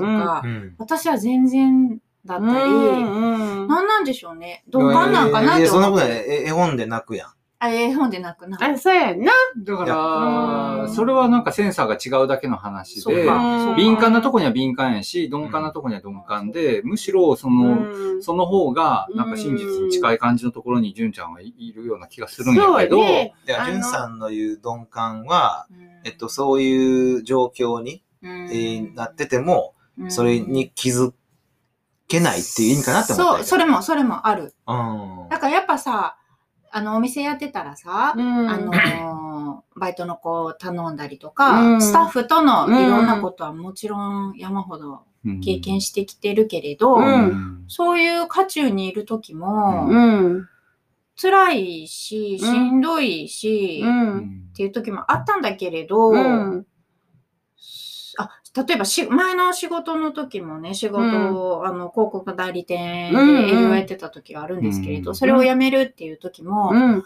[0.47, 0.75] ん。
[0.77, 3.67] 私は全然だったり、うんうん。
[3.67, 4.63] なんなんでしょうね。
[4.67, 6.05] 鈍感なんかなってえーそんな思って。
[6.05, 6.25] ことない。
[6.29, 7.29] え絵本で泣くやん。
[7.59, 8.57] あ、絵本で泣くな。
[8.61, 9.31] あ、そうやんな。
[9.57, 13.27] だかうら、んそれはなんかセンサーが違うだけの話で、
[13.75, 31.11] 敏感なとこには敏感やし、鈍感なとこには鈍感で、むしろその、うんその方が、なんか真実に近い感じのところに純ちゃんはいいるような気がするんやけど、そうやねで、あのじゅんさんの言う鈍感は、うんえっと、そういう状況に、うんえーなってても、うんそれに気づ
[32.07, 34.53] けないっていう意味かなって思ったんそう、それも、それもある。
[34.67, 35.27] うん。
[35.29, 36.17] だからやっぱさ、
[36.77, 38.49] あの、お店やってたらさ、うん。
[38.49, 38.77] あのー
[39.79, 41.81] バイトの子を頼んだりとか、うん。
[41.81, 45.39] スタッフとのいろんなことはもちろん山ほどうん。
[45.41, 47.63] 経験してきてるけれど、うん。
[47.67, 50.47] そういう渦中にいる時も、うん。
[51.19, 53.83] 辛いし、しんどいし、
[54.51, 56.17] っていう時もあったんだけれど、うん。
[56.19, 56.63] あ
[58.65, 61.01] 例えばし前の仕事の時もね仕事
[61.33, 67.03] を、あの広告代理店でうんうん営業やってた時があるんですけれど、うんそれを辞めるっていう時も、うん。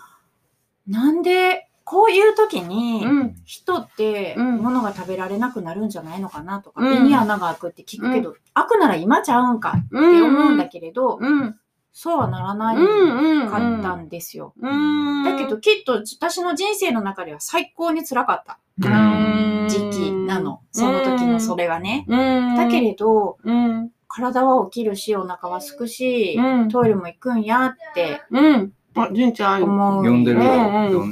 [0.87, 3.35] なんでこういう時に、うん。
[3.43, 10.23] 人ってうん物が食べられなくなるんじゃないのかなとか、うん胃に穴が開くって聞くけど、開くなら今ちゃうんかってうん。
[10.23, 11.57] 思うんだけれど、うん。
[11.93, 13.41] そうはならないうん。
[13.41, 13.49] うん。
[13.49, 14.53] かったんですよ。
[14.61, 15.23] うん。
[15.25, 20.61] だけど、きっと私の人生の中では最高に辛かったうん、時期なの。
[20.71, 22.05] その時のそれはね。
[22.07, 22.55] うん。
[22.55, 23.91] だけれど、うん。
[24.07, 26.69] 体は起きるし、お腹は空くし、うん。
[26.69, 28.73] トイレも行くんやってうん。
[28.95, 29.63] あ、純ちゃん。
[29.63, 30.03] 思う。
[30.03, 31.05] 呼んでるよ。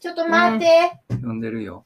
[0.00, 0.92] ちょっと待って。
[1.22, 1.84] 呼んでるよ。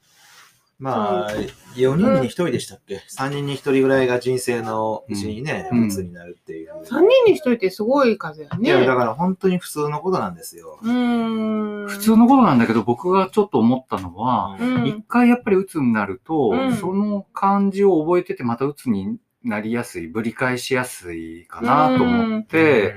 [0.78, 1.30] まあ、
[1.76, 6.70] 4人に1人でしたっけ ?3 人に1人ぐらいが人生のうちにね、うん鬱になるっていう。
[6.84, 8.58] 三人に一人ってすごい数やね。
[8.60, 10.78] いや、だから本当に普通のことなんですよ。
[10.82, 11.86] うん。
[11.88, 14.86] 普通のことなんだけど、僕がちょっと思ったのは、うん。
[14.86, 22.94] 一回やっぱり鬱になると、うんその感じを覚えててまた鬱になりやすい、ぶり返しやすいかなと思って、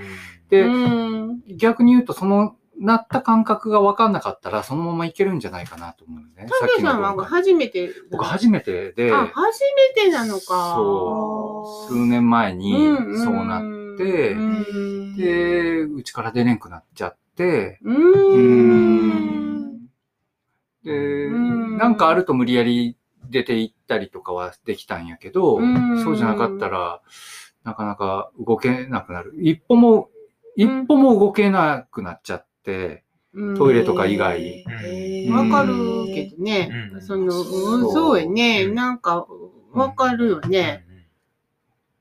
[0.50, 1.44] で、うん。
[1.56, 6.48] 逆に言うと、その、なった感覚が分かんなかったら、そのままいけるんじゃないかなと思うね。
[6.48, 7.92] さっきタケさんは初めて。
[8.10, 9.64] 僕初めてで、あ、初
[9.96, 10.76] めてなのか。
[10.76, 12.74] そう、数年前に
[13.18, 17.92] そうなって、うん、で、うちから出れんくなっちゃって、う。
[17.92, 19.88] うんん
[20.84, 22.98] で、うんなんかあると無理やり
[23.30, 27.02] 出て行ったりとかはできたんやけど、うんそうじゃなかったら、
[27.66, 29.34] なかなか動けなくなる。
[29.42, 30.10] 一歩も、
[30.56, 32.49] 一歩も動けなくなっちゃって、
[33.58, 34.66] トイレとか以外。
[35.30, 35.74] わかる
[36.14, 36.70] けどね。
[36.94, 37.02] うん。
[37.02, 37.90] その、う。
[37.90, 38.64] んそうやね。
[38.64, 38.76] うん。
[38.76, 39.28] なんか、
[39.72, 40.86] わかるよね。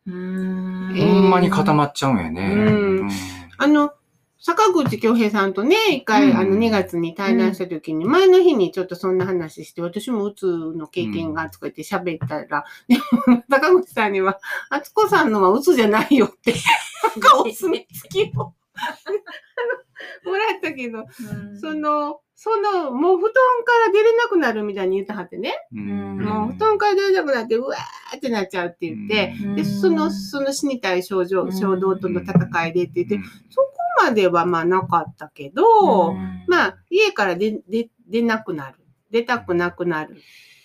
[0.07, 2.55] ほんまに固まっちゃうんやね。
[2.55, 3.11] うん。
[3.59, 3.93] あの、
[4.41, 6.37] 坂口京平さんとね、一回、うん。
[6.39, 14.39] あの、2月に対談した時に、前の日にちょっとそんな話して、私もうつの経験が、とか言って喋ったら、でも、坂口さんには、
[14.71, 16.55] あつこさんのはうつじゃないよって、
[17.15, 18.48] なんかお墨付きを、
[20.79, 21.61] けど、うん。
[21.61, 23.33] その、その、もう布団
[23.65, 25.55] から出れなくなるみたいに言ってはってね。
[25.73, 26.19] うん。
[26.19, 29.57] もう布団から出れなくなって、うわーってなっちゃうって言って、うん。
[29.57, 31.53] で、その、その死にたい症状、うん。
[31.53, 33.25] 衝動との戦いでって言って、うん。
[33.51, 33.69] そこ
[34.05, 36.45] まではまあなかったけど、うん。
[36.47, 38.79] まあ家から出、出、出なくなる。
[39.11, 40.17] 出たくなくなる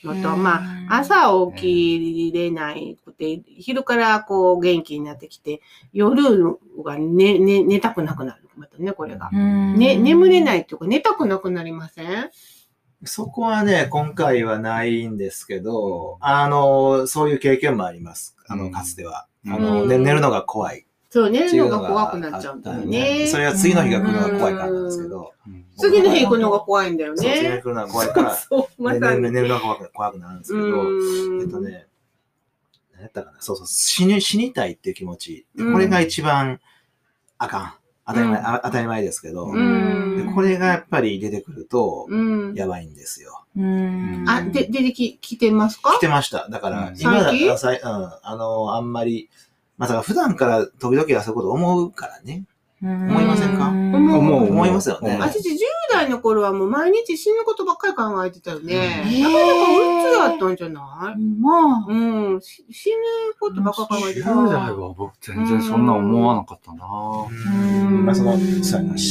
[0.04, 0.44] のと、うん。
[0.44, 5.62] まあ朝起きれないくて、昼からこう元気になってきて、
[5.92, 6.22] 夜
[6.84, 8.43] が寝、寝、寝たくなくなる。
[8.56, 9.30] またね、これが。
[9.32, 12.30] うんね、眠れないっていうか、寝たくなくなりません？
[13.06, 18.38] そこはね、今回はないんですけど、あの、そういう経験もあります。
[18.48, 19.28] あの、うんかつては。
[19.46, 23.28] うんあの、ね寝るのが怖いそう、寝るのが怖くなっちゃうんだよね。
[23.28, 27.62] それは次の日が来るのが怖いからなんですけど、うん次の日行くのが怖いんだよそう、次の日ね。
[27.62, 29.00] 来るのが怖いから、 そう。
[29.00, 29.00] 寝
[29.32, 31.88] 寝るのが怖く怖くなるんですけど、うんえっとね、
[32.94, 35.46] 何やったかな、そうそう、死に、死にたいっていう気持ち。
[35.58, 36.62] うんこれが一番
[37.40, 37.74] あかん。
[38.06, 38.46] 当たり前、うん。
[38.48, 40.18] あ当たり前ですけど、うん。
[40.28, 42.54] でこれがやっぱり出てくると、うん。
[42.54, 43.46] やばいんですよ。
[43.58, 44.26] うん。
[44.28, 45.94] あ、で、出てき、来てますか？
[45.94, 46.50] 来てました。
[46.50, 47.00] だからう、ん。
[47.00, 47.52] 今だ最近？
[47.52, 47.88] あさいうん、
[48.22, 49.30] あの、あんまり、
[49.78, 52.44] まあ、だから普段から時々はそういうこと思うからね。
[52.84, 53.70] 思いませんか？
[53.70, 54.50] 思思う。
[54.52, 55.18] 思いますよね。
[55.20, 55.56] 私、10
[55.94, 59.04] 代の頃はもう毎日死ぬことばっかり考えてたよね。
[59.06, 61.22] うんなかなかうつやったんじゃない？
[61.40, 62.42] まあ、うん。
[62.42, 62.96] し死ぬ
[63.40, 64.30] ことばっかり考えてた。
[64.32, 66.86] 10代は僕全然そんな思わなかったな。
[66.86, 68.06] うん。
[68.06, 68.38] まあその、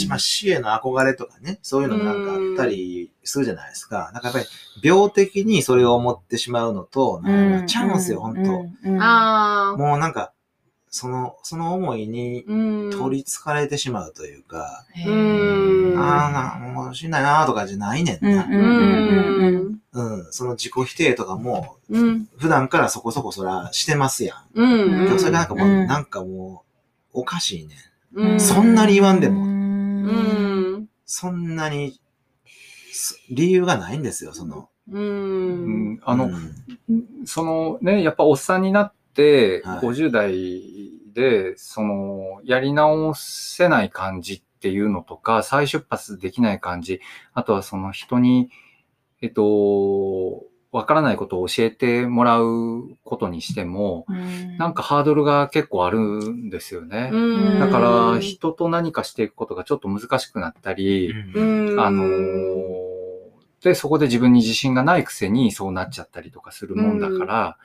[0.09, 4.11] まあ、死への憧れとかね、そういうのもなんかあったりするじゃないですか。
[4.13, 4.45] なんかやっぱり、
[4.83, 8.43] 病的にそれを思ってしまうのと、なんかちゃうんすよ、本当
[8.85, 9.77] 当ああ。
[9.79, 10.33] もうなんか、
[10.95, 12.55] その、その思いにう
[12.89, 12.91] ん。
[12.91, 18.47] 取り憑かれてしまうというか、うんああ、な、もう死んないなとかじゃないねんな。
[19.95, 22.29] うんその自己否定とかも、うん。
[22.37, 24.39] 普段からそこそこそらしてますやん。
[24.55, 25.05] うん。
[25.07, 26.63] でもそれがなんかもう、うんなんかも
[27.15, 27.75] う、おかしいね。
[28.15, 28.41] うん。
[28.41, 30.89] そんなに言わんでもうん。
[31.07, 31.99] そんなに、
[32.93, 34.69] そ理由がないんですよ、その。
[34.91, 34.99] う。
[34.99, 36.55] うんんあの、うん
[37.25, 40.82] そのね、やっぱおっさんになって、はい50代
[41.13, 47.01] で、その、やり直せない感じっていうのとか、再出発できない感じ、
[47.35, 48.51] あとはその人に、
[49.21, 54.07] えっと、わからないことを教えてもらうことにしても、
[54.59, 57.11] なんかハードルが結構あるんですよね。
[57.13, 57.61] うん。
[57.61, 57.79] だか
[58.15, 61.81] ら、人と何かしていくことがちょっと難しくなったり、うん。
[61.81, 62.93] あのー
[63.63, 67.59] で、そこで自分に自信がないくせにそうなっちゃったりとかするもんだから、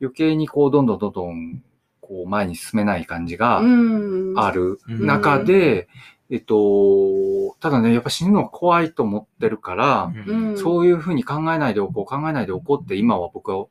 [0.00, 1.62] 余計にこう、どんどんどんどん、
[2.08, 4.34] こう、前に進めない感じがうん。
[4.36, 5.88] あるうん中で、
[6.30, 10.58] えっと、ただね、やっぱ死ぬのが怖いと思ってるから、うん。
[10.58, 13.66] そういうふうに考えないでおこう、考えないでおこうって今は僕は、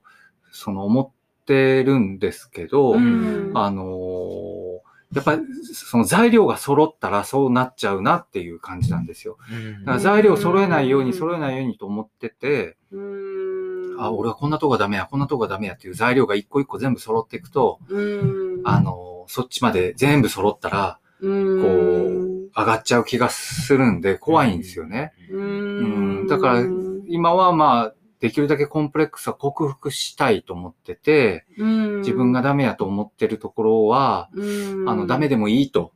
[0.51, 5.41] その思ってるんですけど、うんあのーやっぱり
[5.73, 9.37] その材料が揃ったらそうなっちゃうなっていう感じなんですよ。
[9.49, 13.56] うんだから材料揃えないようにうん揃えないようにと思ってて、うん。
[13.97, 18.61] あ、俺はこんなとこがダメや、こんなとこがダメやっていう材料が一個一個全部揃っていくと、うん。
[18.65, 25.13] あのーそっちまで全部揃ったらうん、こう上がっちゃう気がするんで怖いんですよね。
[25.31, 26.63] ううんんだから
[27.07, 35.91] 今はまあ、できるだけコンプレックスは克服したいと思ってて、うん、自分がダメやと思ってるところは、うん、あの、ダメでもいいと。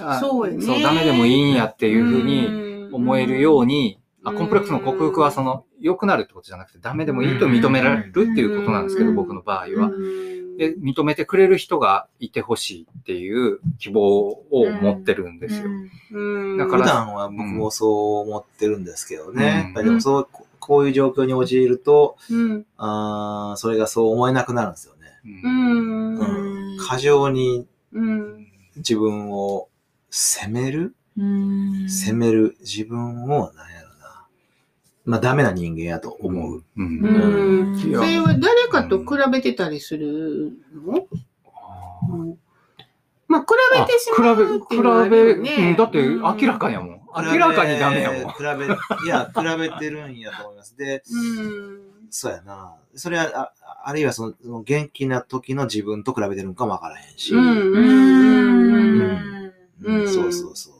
[0.00, 9.14] あそうよねそう、ダメでもいいんやっていうふうにに思えるように、あうんコンプレックスの克服はその、良くなるってことじゃなくて、ダメでもいいと認められるっていうことなんですけど、うん。
[9.16, 9.66] 僕の場合は。
[9.88, 15.68] うん、で、認めてくれる人がいてほしいっていう希望を持ってるんですよ。
[16.12, 19.44] うん、だから普段は僕もそう思ってるんですけどね。
[19.44, 19.64] うん。
[19.66, 25.08] やっぱりでもそう、ここういう状況に陥ると、うん、あーそれがそう思えなくなるんですよね。
[25.44, 26.14] ううん。
[26.14, 26.78] ん、うん。
[26.78, 28.46] 過剰にうん、
[28.76, 29.68] 自分を
[30.10, 30.96] 責める？
[31.18, 31.88] うん。
[31.88, 33.83] 責める自分を、なんや。
[35.04, 36.64] まあ、ダメな人間やと思う。
[36.76, 40.52] うんうんいやそれは誰かと比べてたりする
[40.86, 41.06] の、
[42.10, 42.38] うん
[43.28, 43.46] まあ、比
[43.78, 45.56] べてしまうっていうのはあ比べ、るよね。
[45.70, 47.00] うんだってうん明らかやもん。
[47.16, 48.32] 明らかにダメやもん。
[48.32, 48.46] 比べ、
[49.06, 50.76] いや、比べてるんやと思います。
[50.76, 51.80] で、うん。
[52.10, 52.74] そうやな。
[52.94, 57.34] それは、ああるいはそのその元気な時の自分と比べてるんかもわからへんし。
[57.34, 57.40] うん。
[57.40, 58.98] ううん。
[59.00, 59.52] ん
[59.82, 60.74] うんそうそうそう。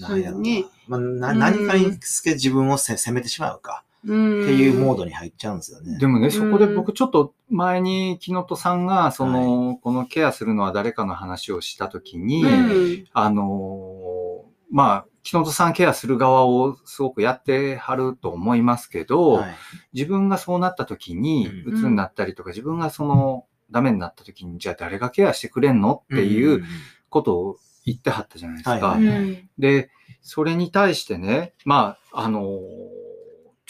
[0.00, 0.64] なんやろうね
[0.98, 3.84] まあ、なうん何かにつけ自分をせ責めてしまうか。
[4.04, 4.42] うん。
[4.42, 5.98] っていうモードに入っちゃうんですよね。
[5.98, 13.04] でもね、そこで僕ちょっと前に木本さんが、その、このケアするのは誰かの話をしたときに、うん。
[13.12, 19.54] あのーまあ、木本さんケアする側をすごくやってはると思いますけど、はい
[19.92, 26.64] 自分がそうなった時に、う鬱になったりとか、自分がその、ダメになった時に、じゃあ誰がケアしてくれんのっていう
[27.10, 28.88] ことを言ってはったじゃないですか。
[28.88, 29.90] はいうんで、
[30.20, 32.52] それに対してね、まあ、あのー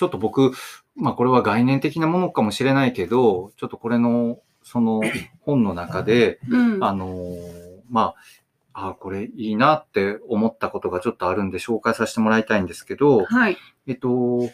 [0.03, 0.53] ちょっと僕、
[0.97, 5.01] まあこれは概念的なものかもしれないけど、ちょっとこれの、その
[5.43, 6.85] 本の中で、うん。
[6.85, 8.15] あのーま
[8.73, 13.57] あ、あこれいいなって思ったことがちょっとあるんで紹介させてもらいたいんですけど、はい。
[13.87, 14.51] えっと、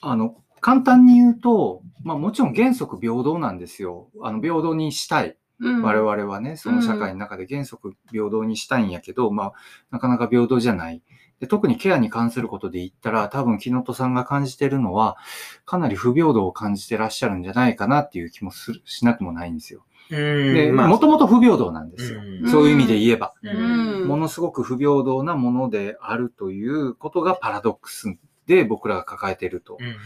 [0.00, 4.08] あの、簡単に言うと、まあもちろん原則平等なんですよ。
[4.22, 5.36] あの、平等にしたい。
[5.60, 5.82] うん。
[5.82, 9.52] 我々はね、その社会の中で原則平等にしたいんやけど、まあ、
[9.90, 11.02] なかなか平等じゃない。
[11.40, 15.16] で特にケアに関することで言ったら、多分木本さんが感じてるのは、
[15.64, 19.84] かなり不平等を感じてらっしゃるんじゃないかなっていう気もするしなくもないんですよ。
[20.08, 22.20] で、まあもともと不平等なんですよ。
[22.20, 23.34] うんそういう意味で言えば。
[23.42, 24.08] うん。
[24.08, 29.76] ものすごく不平等なものであるということがパラドックスで僕らが抱えていると。
[29.80, 29.96] うん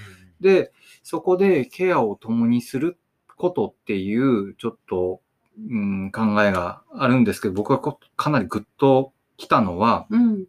[0.40, 0.72] で、
[1.02, 2.98] そこでケアを共にする
[3.36, 5.20] ことっていう、ちょっと、
[5.68, 10.44] うん、考えがあるんですけど、僕はこかなりグッときたのは、うん。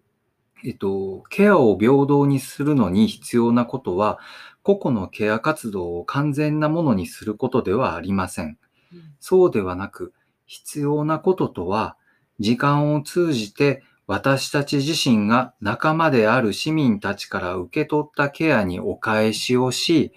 [0.64, 4.20] えっと、ケアを平等にするのに必要なことは、
[4.62, 8.58] 個々のケア活動を完全なものにすることではありません。
[9.20, 10.14] そうではなく、
[10.46, 11.98] 必要なこととは、
[12.40, 20.12] 時間を通じて私たち自身が仲間である市民たちから受け取ったケアにお返しをし、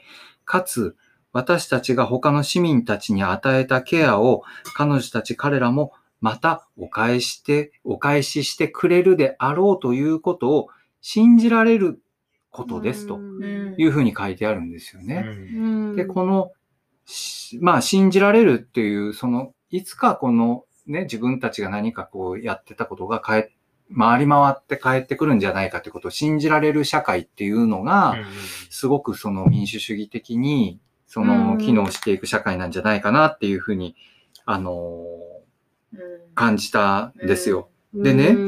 [0.44, 0.96] かつ
[1.34, 4.42] 私たちが他の市民たちに与えたケアを
[4.74, 10.68] 彼女たち彼らもまたお返して、お返ししてくれるであろうということを
[11.02, 12.00] 信じられる
[12.50, 15.24] ことですとうんいうふうに書いてあるんですようね。
[15.26, 15.30] う
[15.92, 15.96] ん。
[15.96, 16.52] で、この、
[17.04, 23.50] しまあ、信じられるっていう、その、いつかこのね、自分たちが何かこうやってたことが変え、
[23.96, 28.16] 回り回って帰ってくるんじゃないかってことを信じられる社会っていうのが、
[28.70, 30.80] すごくその民主主義的に、
[31.14, 33.94] そうんの機能していく社会なんじゃないかなっていうふうに、
[34.44, 35.34] あのー
[36.34, 37.68] 感じたんですよ。
[37.94, 38.38] でねう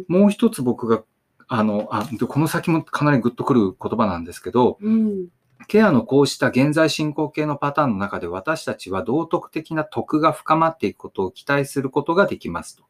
[0.00, 0.04] ん。
[0.08, 1.04] もう一つ僕が、
[1.46, 5.26] あの、あ、でこの先もかなりグッとくる言葉なんですけど、うん。
[5.68, 12.84] ケアのこうした現在進行形のパターンの中で私たちは道徳的な徳が深まっていくことを期待することができますと。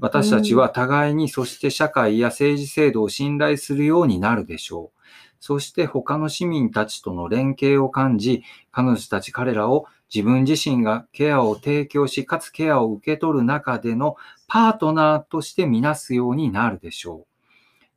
[0.00, 5.00] 私たちは互いにそして社会や政治制度を信頼するようになるでしょう。
[5.46, 14.16] そして他の市民たちとの連携を感じ、彼女たち彼らを自分自身がケアを提供し、かつケアを受け取る中での
[14.48, 17.26] パートナーとしてみなすようになるでしょう。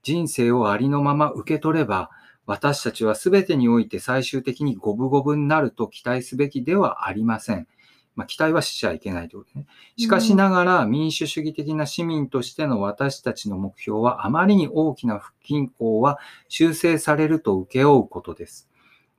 [0.03, 2.09] 人生をありのまま受け取れば、
[2.45, 7.65] 私たちは全てにおいて最終的に五分五分になると期待すべきではありません。
[8.17, 9.67] まあ、期待はしちゃいけないということね。
[9.95, 16.17] しかしながら民主主義的な市民としての私たちの目標はあまりに大きな不均衡は
[16.49, 18.69] 修正されると請け負うことです。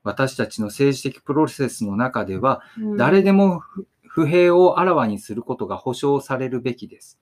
[0.03, 2.63] 私たちの政治的プロセスの中では
[2.97, 7.21] 誰でも不不平をあらわにすることが保障されるべきです。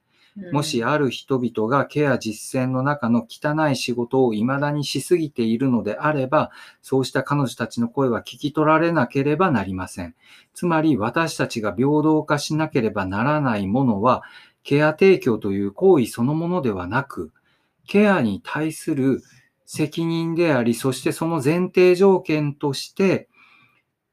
[0.52, 6.50] もしある人々がケア実践の中の汚い仕事を未だにしすぎているのであれば、
[6.82, 10.14] そうした彼女たちの声は聞き取られなければなりません。
[10.52, 14.22] つまり私たちが平等化しなければならないものは、
[14.62, 17.32] ケア提供という行為そのものではなく、
[17.86, 19.22] ケアに対する
[19.64, 23.28] 責任であり、そしてその前提条件として、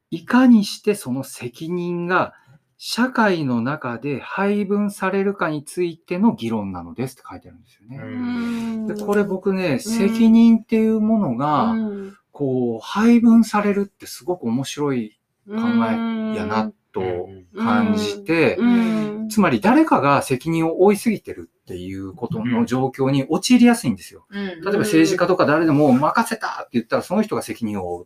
[0.09, 2.33] いかにしてその責任が
[2.77, 7.97] 社会の中で配分されるかについての議論なのですって書いてあるんですよね。
[7.97, 8.87] うん。
[8.87, 12.13] でこれ僕ね、責任っていうものが、うん。
[12.31, 19.29] こう、配分されるってすごく面白い考えやなと感じて、うん。
[19.29, 24.25] つまり誰かが責任を負いすぎてるっていうことの状況に陥りやすいんですよ。
[24.31, 28.05] 例えば政治家とか誰でも任せたって言ったらその人が責任を負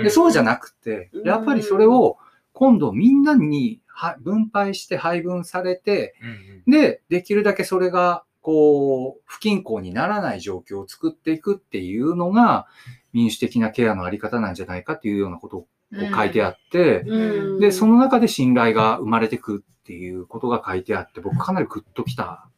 [0.00, 0.02] う。
[0.02, 2.18] でそうじゃなくて、やっぱりそれを
[2.52, 6.14] 今度みんなには分配して配分されて、
[6.68, 12.68] で、できるだけそれが、こう、不均衡にならない状況を作っていくっていうのが、
[13.12, 15.66] 民主的なケアのあり方なんじゃないかっていうようなことを
[16.14, 17.60] 書いてあって、うん。
[17.60, 22.48] で、その中で信頼が生まれてくっていうことが書いてあって、僕かなりグッときた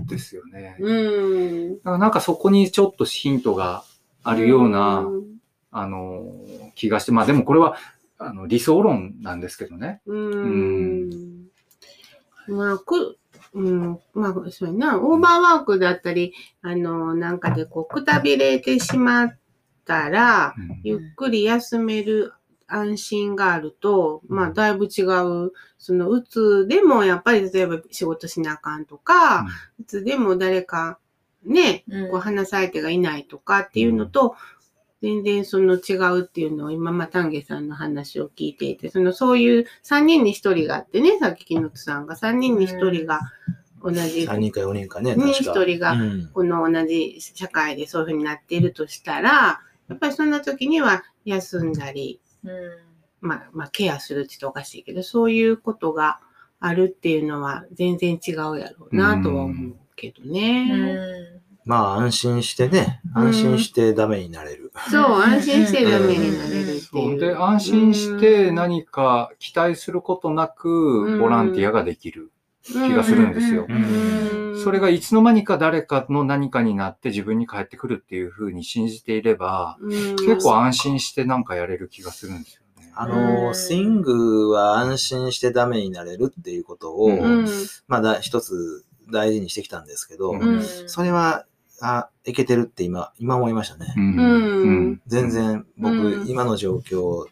[0.00, 0.76] んですよね。
[0.80, 1.76] うん。
[1.76, 3.84] だからなんかそこにちょっとヒントが
[4.22, 5.06] あるような、
[5.72, 6.24] あの、
[6.74, 7.76] 気がして、まあでもこれは、
[8.18, 10.00] あの、理想論なんですけどね。
[10.06, 11.48] うん。
[12.48, 13.18] まあ、く、
[13.52, 19.38] うん、まあ、そうやな、オーバーワークだったり、あの、なんかでこう、くたびれてしまっ
[19.84, 22.32] たら、うんゆっくり休める
[22.66, 25.52] 安心があると、まあ、だいぶ違う。
[25.78, 29.46] その、うつでも、やっぱり、例えば仕事しなあかんとか、
[29.80, 30.98] うつでも誰か、
[31.44, 34.36] ね、うんこう話す相手がいないとかっていうのと、
[35.02, 42.16] 全然その違うっていうのを今、ま丹下さんの話を聞いていて、そのそういう3人に1人があってね、さっき木本さんが。
[42.16, 43.20] 3人に1人が
[43.82, 45.52] 同じ、3人か4人かね、ね確か。
[45.52, 46.30] 一人がうん。
[46.32, 52.50] この同じ社会でそういうふうになっているとしたら、やっぱりそんな時には休んだり、うん。
[53.20, 56.20] まあ、まあ、ケアするって言っておかしいけど、そういうことが
[56.58, 61.40] あるっていうのは全然違うやろうなとは思うけどね。
[61.66, 63.22] うんまあ安心してね、うん。
[63.28, 64.72] 安心してダメになれる。
[64.88, 66.80] そう、安心してダメになれるっていう。
[66.80, 67.18] そう。
[67.18, 72.30] で、安心して何か期待することなく、ボランティアができる
[72.62, 73.66] 気がするんですよ。
[74.62, 82.92] それがいつの間にか誰かの何かになって自分に返ってくるっていうふうに信じていれば、結構安心してなんかやれる気がするんですよね。
[82.94, 83.54] あうの、ん。
[83.54, 87.46] スイングは安心してダメになれるっていうことを、うん。
[87.88, 90.32] まあだ一つ大事にしてきたんですけど、
[90.86, 91.44] それは、
[91.80, 93.94] あ、いけてるって今、今思いましたね。
[93.96, 97.26] うんうん全然僕、うん今の状況、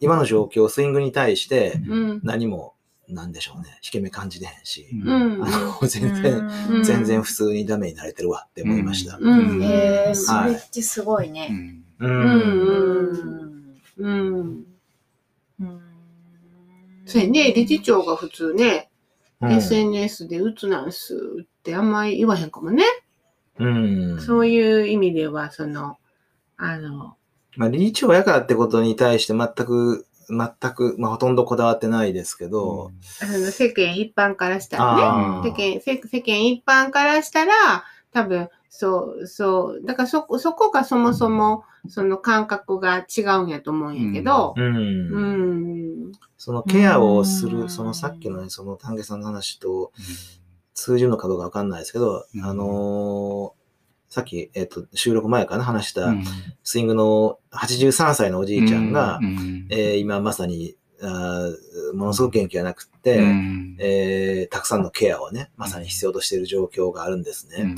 [0.00, 2.20] 今の状況、スイングに対してうん。
[2.22, 2.74] 何も、
[3.08, 5.44] なんでしょうね、引け目感じてへんし、うん。
[5.44, 5.50] あ
[5.80, 9.18] の、全然、うん全然普通にダメになれてるわって思いました。
[9.18, 9.62] うん。
[9.62, 11.48] えー、そはいれってすごいね。
[11.98, 12.06] う。
[12.06, 12.22] うん。
[13.96, 14.64] うんうん。
[15.60, 15.80] うん
[17.06, 18.90] そうやね、理事長が普通ね、
[19.40, 22.82] うん SNS でうつなんすってあんまり言わへんかもね。
[23.58, 23.66] う
[24.16, 24.20] ん。
[24.20, 25.96] そういう意味では、その、
[26.56, 27.16] あの、
[27.56, 32.92] まあ、理事長やからってことに対して全く、全く、まあ、ほとんどこだわってないですけど、
[33.22, 44.76] あの世間一般からしたらあね、世間、世世間一般からしたら、多分、そう、そう、だからそこ、そこがそもそも、その感覚が違うんやと思うんやけど、うん。
[44.76, 47.68] うん、そのケアをする、うん。
[47.70, 49.92] そのさっきのね、その丹下さんの話と
[50.78, 52.44] 通じるのかどうかわかんないですけど、うん。
[52.44, 53.58] あのー
[54.10, 56.24] さっき、えっ、と、収録前かな、話した、うん。
[56.64, 59.66] スイングの83歳のおじいちゃんが、うん。
[59.70, 63.76] えー今まさに、あーものすごく元気がなくって、うん。
[63.78, 67.56] えーたくさんのケアをね、まさに必要としている状況があるんですね。
[67.58, 67.74] うん。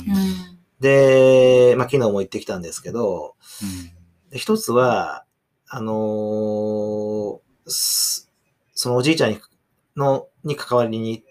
[0.79, 3.35] で、まあ、昨日も言ってきたんですけど、
[4.29, 5.25] で一つは、
[5.67, 7.39] あのー
[7.69, 8.31] す
[8.73, 9.39] そのおじいちゃんに
[9.97, 11.30] のに関わりに行っ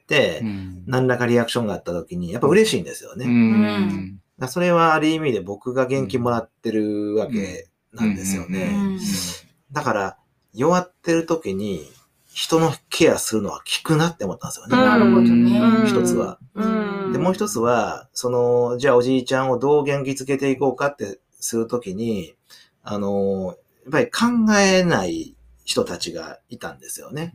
[0.87, 3.27] 何らかリアクションがあった時に、やっぱ嬉しいんですよね。
[3.27, 8.71] うんらそれはある意味で僕が元気もらってるわけなんですよね。
[8.75, 9.01] うん
[9.73, 10.17] だから、
[10.53, 11.89] 弱ってる時に
[12.33, 14.77] 人のケアするのは効くなって思ったんですよね。
[14.77, 16.39] なるほどねうん一つは。
[16.55, 22.35] うんで、もう一つは、その、じゃあおじいちゃんをどう元気づけていこうかってするときに、
[22.83, 24.07] あの、やっぱり
[24.47, 27.33] 考えない人たちがいたんですよね。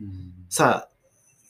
[0.48, 0.95] さあ、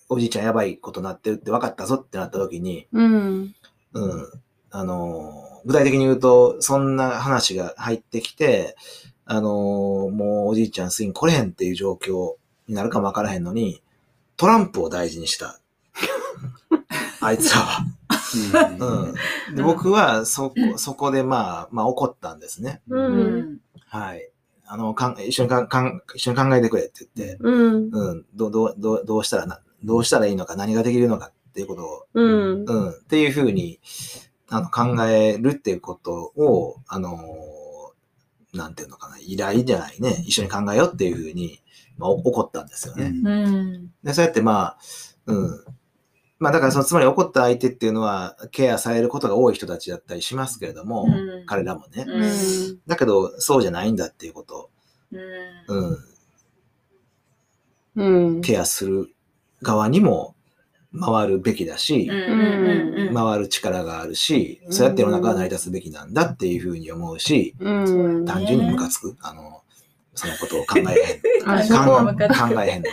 [0.09, 3.55] おじいちゃんやばいことなってるって分かったぞってなったときに、うん、
[3.93, 4.27] うん、
[4.71, 8.77] あの、具体的に言うと、そんな話が入ってきて、
[9.25, 12.35] あの、もうおじいちゃんスイング来れへんっていう状況
[12.69, 13.83] になるかも分からへんのに、
[14.37, 15.59] トランプを大事にした。
[17.21, 17.87] あいつらは。
[19.49, 19.57] うん。
[19.57, 22.83] で、僕は、そこ、そこで、まあ、まあ、怒ったんですね。
[22.89, 24.31] う、うんんはい。
[24.67, 33.81] あの、かん、一緒にかん、かん、一緒に考えてくれって言って、うん、うん、どう、どう、どう、どうしたらな、どうしたらいいのか、何ができるのかっていうことを、うん、うん、っていうふうに、
[34.49, 37.57] あの、考えるっていうことを、あのー
[38.57, 41.61] なんていうのかな、依頼じゃないね、一緒に考えようっていうふうに、
[41.99, 43.13] まあ、お怒ったんですよね。
[43.25, 44.79] うんで、そうやってまあ、
[45.27, 45.65] うん。
[46.39, 52.05] まあだからその、つまり怒った相手っていうのは、ケアされることが多い人たちだったりしますけれども、うん彼らもね。
[52.07, 54.71] うん、だけど、そうじゃないんだっていうこと、
[55.13, 55.99] うん。
[57.97, 59.15] うん、ケアする
[59.63, 60.35] 側にも
[60.99, 67.71] 回るべきだし、うん回る力があるし、そうやって世の中は成り立つべきなんだっていうふうに思うし、う
[68.21, 69.17] ん、単純にムカつく。
[69.21, 69.63] あの、
[70.15, 70.87] そのことを考えへん。
[71.45, 71.53] 考
[72.19, 72.91] え考えへんの。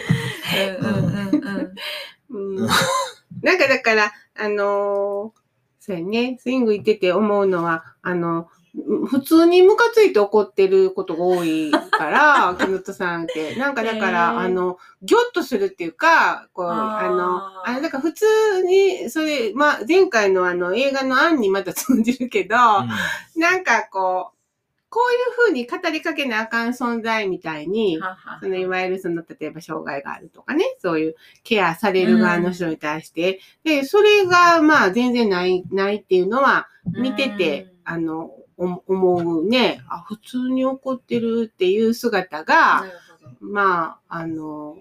[1.40, 1.70] が。
[2.30, 2.56] うん、
[3.42, 5.44] なんかだから、あのー
[5.86, 8.48] そうやね、スイング行ってて思うのは、あの、
[9.06, 13.56] 普通にムカついて怒ってることが多いから、 木本さんって。
[13.56, 18.26] なんかだから、あの、ギョッとするっていうか、こう、あの、あの、だから普通
[18.64, 22.56] に、それ、まあ、前回のあの、映画の案にまた通じるけど、
[23.36, 24.38] なんかこう、
[24.90, 28.00] こういう風に語りかけなあかん存在みたいに、
[28.42, 42.86] そのいわゆるその例えば障害があるとかね、そういうケアされる側の人に対して、で、それがまあ全然ない、ないっていうのは見てて、あの、お思うね、あ、普通に怒ってるっていう姿が。
[43.40, 44.78] まあ、あの、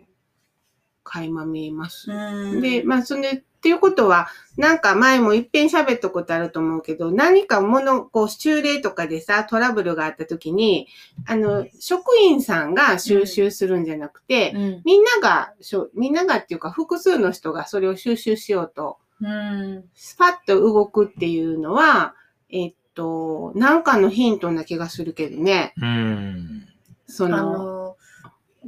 [1.05, 2.11] 垣間見えます。
[2.11, 10.89] うんで、まあ、それ、っていうことは、なんか前も一遍喋ったことあると思うけど、何かもの、こう、修例とかでさ、トラブルがあった時に、
[11.27, 22.17] あの、職員さんが収集するんじゃなくて、うんみんながしょ、みんながっていうか、複数の人がそれを収集しようと、うんスパッと動くっていうのは、
[22.49, 25.75] えっと、なんかのヒントな気がするけどね。
[25.77, 26.69] うん。
[27.07, 27.97] そあの、の、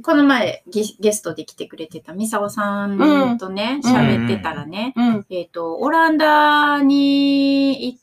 [0.01, 7.99] この前ゲゲストで来てくれてたミサオさんとね、うん喋、ってたらね、うん、えっ、と、オランダにい、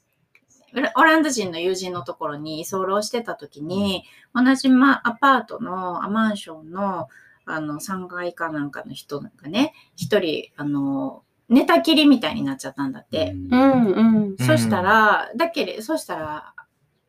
[0.96, 4.04] オランダ人の友人のところに居候してた時に、
[4.34, 7.08] 同じ、ま、アパートの、あマンションの、
[7.44, 13.32] あの、3階かなんかの人がね、一人、あの、寝たきりみたいになっちゃったんだって。
[13.50, 13.92] うん、うん。
[13.92, 16.54] うんそしたら、だけれ、そしたら、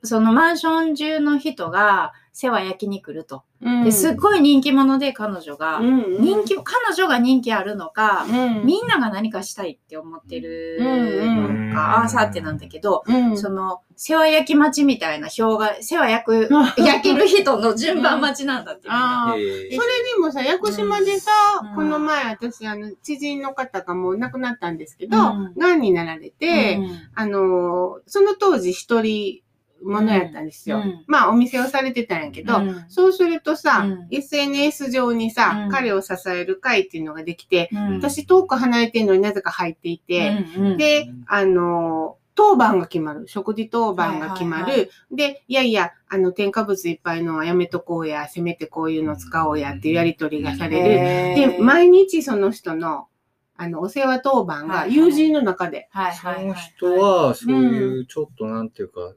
[0.04, 3.43] そのマンション中の人が世話焼きに来ると。
[3.61, 3.84] うん。
[3.84, 18.89] で、すっごい人気者で彼女が、うん、人気、彼女が人気あるのか、うん、みんなが何かしたいって思ってるうんのか、あーさってなんだけど、うん、その、世話焼き待ちみたいな表が、世話焼く、焼ける人の順番待ちなんだって。
[18.89, 21.31] それでもさ、屋久島でさ、
[21.61, 21.75] うん。
[21.75, 25.53] この前私、あの、知人の方がもう亡くなったんですけど、うん。
[25.55, 29.43] 癌になられて、うんあの、その当時一人
[29.84, 30.77] ものやったんですよ。
[30.77, 31.03] うん。
[31.07, 32.86] まあ、お店をされてたんやけど、うん。
[32.89, 34.07] そうするとさ、うん。
[34.11, 35.69] SNS 上にさ、うん。
[35.69, 37.95] 彼を支える会っていうのができて、うん。
[37.97, 40.45] 私遠く離れてるのになぜか入っていて、
[40.77, 43.27] で、あの、当番が決まる。
[43.27, 44.89] 食事当番が決まる。
[45.11, 51.51] で、いやいや、あの、添加物いっぱいのはやめとこうや、せめてこういうの使おうやっていうやりとりがされる。
[51.51, 53.07] で、毎日その人の、
[53.56, 55.89] あの、お世話当番が友人の中で。
[55.93, 56.45] そはいはいはい。
[56.47, 59.14] の人は、そういうちょっとなんていうか、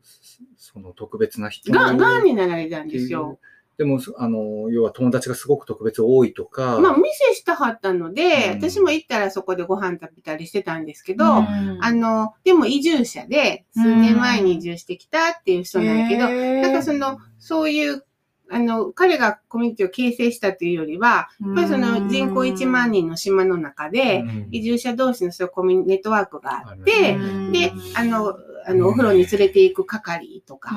[0.57, 3.39] その特別な人が、がんにになられたんですよ。
[3.79, 8.71] でも、あの、要は友達がすごく特別多いとか、まあ、店したはったので、うん。
[8.71, 11.79] 私も行ったらそこでご飯食べたりしてたんですけど、うん。
[11.83, 16.63] あの、でも移住者で、数年前に移住してきたっていう人なんやけど、へー。
[16.63, 18.03] なんかその、そういう、
[18.51, 24.49] あの、彼がコミュニティを形成したというよりは、やっぱりその人口1万人の島の中で、うん。
[24.53, 28.35] 移住者同士のそういうコミュニネットワークがあって、うんで、あの、
[28.67, 30.75] あの、お風呂に連れて行く係とか、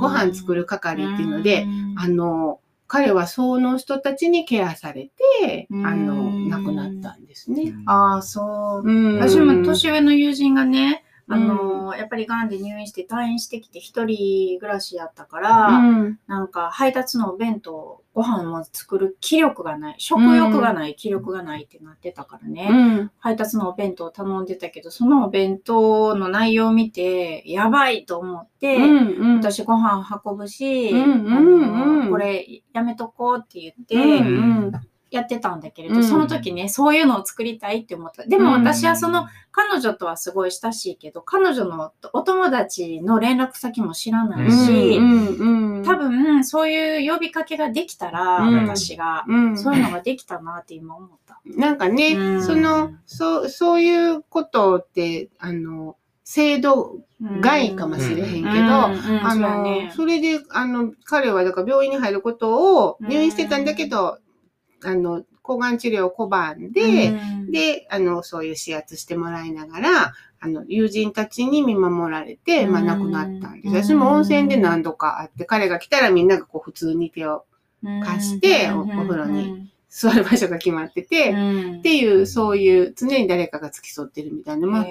[0.00, 1.66] ご飯作る係っていうので、
[1.96, 5.10] あの、彼はその人たちにケアされ
[5.40, 5.86] て、うん。
[5.86, 7.74] あの、亡くなったんですね。
[7.86, 8.88] ああ、そう。
[8.88, 9.18] うん。
[9.18, 16.18] 私も年上の友人がね、あの、やっぱり癌で入院して退院してきて一人暮らしやったから、うん。
[16.26, 23.10] なんか配達のお弁当、ご飯も作る気力がない、食欲がない、気力がないってなってたからね、うん。
[23.18, 29.36] 配達のお弁当を頼んでたけど、そのお弁当の内容を見て、やばいと思って、うん。
[29.36, 32.04] 私ご飯運ぶし、うんうんあうん。
[32.06, 34.72] のこれやめとこうって言って、うん
[35.12, 36.04] やってたんだけれど、うん。
[36.04, 38.24] その時ね、そういうのを作りたいって思った。
[38.24, 44.98] でも私はその、彼女とはすごい親しいけど、彼女のお友達の連絡先も知らないし、
[45.84, 48.66] 多分そういう呼びかけができたら、うん。
[48.66, 49.58] 私が、うん。
[49.58, 51.40] そういうのができたなって今思った。
[51.44, 52.42] なんかね、うん。
[52.42, 57.00] その、そう、そういうことって、あの、制度
[57.40, 63.64] 外かもしれへんけど、あの、ねそれで、あの、彼はだから病院に入ることを入院してたん。
[63.64, 64.18] だけど、
[64.84, 67.14] あの、抗がん治療を拒んで、う
[67.48, 67.50] ん。
[67.50, 72.86] で、あの、そういう指圧してもらいながら、あの、友人たちに見守られて、まあ、うん。
[72.86, 73.68] 亡くなったんです。
[73.68, 77.44] うん私も温泉で何度か会って、彼が来たらみんながこう普通に手を
[78.04, 84.66] 貸しておお風呂に座る場所が決まってて、うんっていう、そういう、常に誰かが付き添ってるみたいな。
[84.66, 84.86] まあ、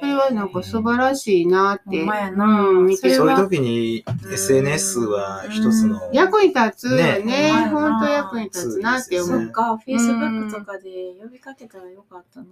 [0.00, 1.98] それはなんか素晴らしいなって。
[1.98, 4.02] ほんまやなうん、見てそういう時に
[4.32, 7.18] SNS は一つの、役に立つよね。
[7.18, 9.42] ね本当役に立つなって思う。
[9.42, 12.46] そっか、Facebook とかで呼びかけたらよかったな。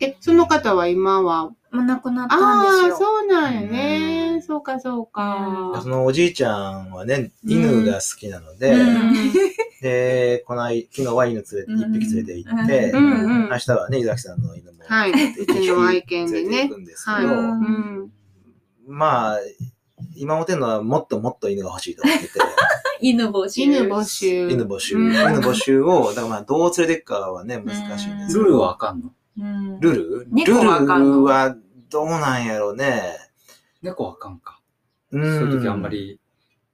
[0.00, 1.50] え、その方は今は？
[1.72, 2.96] もう亡くなったんああ、ですよ。
[2.98, 4.34] そうなんやうね。
[4.36, 5.88] んそうか、そうかそ。
[5.88, 9.14] のおじいちゃんはね、犬が好きなので、うん
[9.80, 15.12] で、この間、昨日は犬連れて、一匹連れて行って、うんうん明日はね、伊崎さんの犬も、はい。
[15.12, 15.14] う
[15.46, 16.74] ちの愛犬でね連れて行。
[16.74, 17.22] くんですはい。
[17.22, 18.12] けど、うん。
[18.86, 19.38] まあ、
[20.16, 22.30] 今思ってるのはもっともっと犬が欲しいと思ってて、
[23.00, 23.62] 犬募集。
[23.62, 24.50] 犬募集。
[24.50, 29.06] 犬募集、うん犬募集を、だからまあ、どう連れていくかはね、難しいんですけどルールはあかんの？
[29.06, 29.12] うん。
[29.36, 30.26] ルル？
[30.30, 31.56] ルルは
[31.90, 33.02] どうなんやろうね。
[33.82, 34.60] 猫はあかんか。
[35.10, 35.88] そそういう時あんま。
[35.88, 36.20] り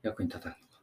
[0.03, 0.83] 役に立たないのか。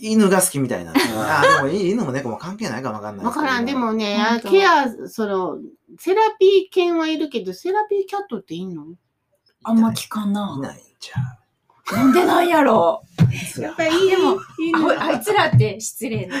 [0.00, 0.92] 犬が好きみたいな。
[0.92, 3.64] あああ、でも犬も猫も関係ないかもわかんないけどわからん。
[3.64, 5.58] でもねケア、その、
[5.98, 8.86] セラピー犬はいるけど、セラピーキャットっていいの
[9.62, 10.58] あんま聞かんいな。
[10.58, 11.96] ないんちゃう。
[11.96, 13.02] なんでなんやろ？
[13.60, 16.36] やっぱりでも犬、あいつらって失礼な。
[16.38, 16.40] あ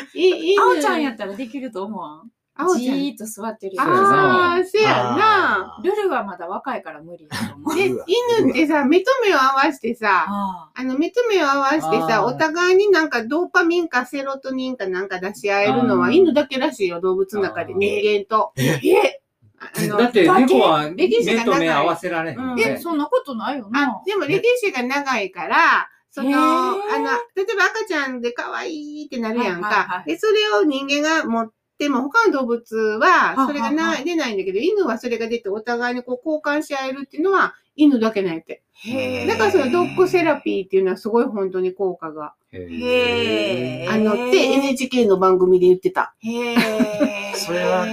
[0.78, 2.30] おちゃんやったらできると思わん？
[2.56, 2.96] あおちゃん。
[2.96, 3.82] じーっと座ってるよ。
[3.82, 5.80] ああ、せやな。
[5.82, 7.76] ルルはまだ若いから無理だと思う。
[7.76, 8.04] で、うわ
[8.38, 17.72] 犬ってさ、目と目を合わせてさ、ああの、目と目を合わせてさ、あーお互いになんかドーパミンかセロトニンかなんか出し合えるのは犬だけらしいよ、動物の中で。
[17.74, 18.52] あー人間と。
[18.56, 19.20] え？
[19.56, 22.78] あのだって猫は歴史が長い目と目合わせられへんもんでねえ、。
[22.78, 24.02] そんなことないよあな。
[24.04, 29.68] でも歴史が長いから、その、あの、例えば赤ちゃんで可愛いってなるやんか。
[29.68, 38.62] はいはいはいで、それを人間が持っても、他の動物は、それがな出ないんだけど、犬はそれが出てお互いにこう交換し合えるっていうのは、犬だけなんやって。
[38.86, 42.34] へだからそのドッグセラピーっていうのはすごい本当に効果が。
[42.52, 46.14] へあの、って NHK の番組で言ってた。
[46.20, 47.86] へー それは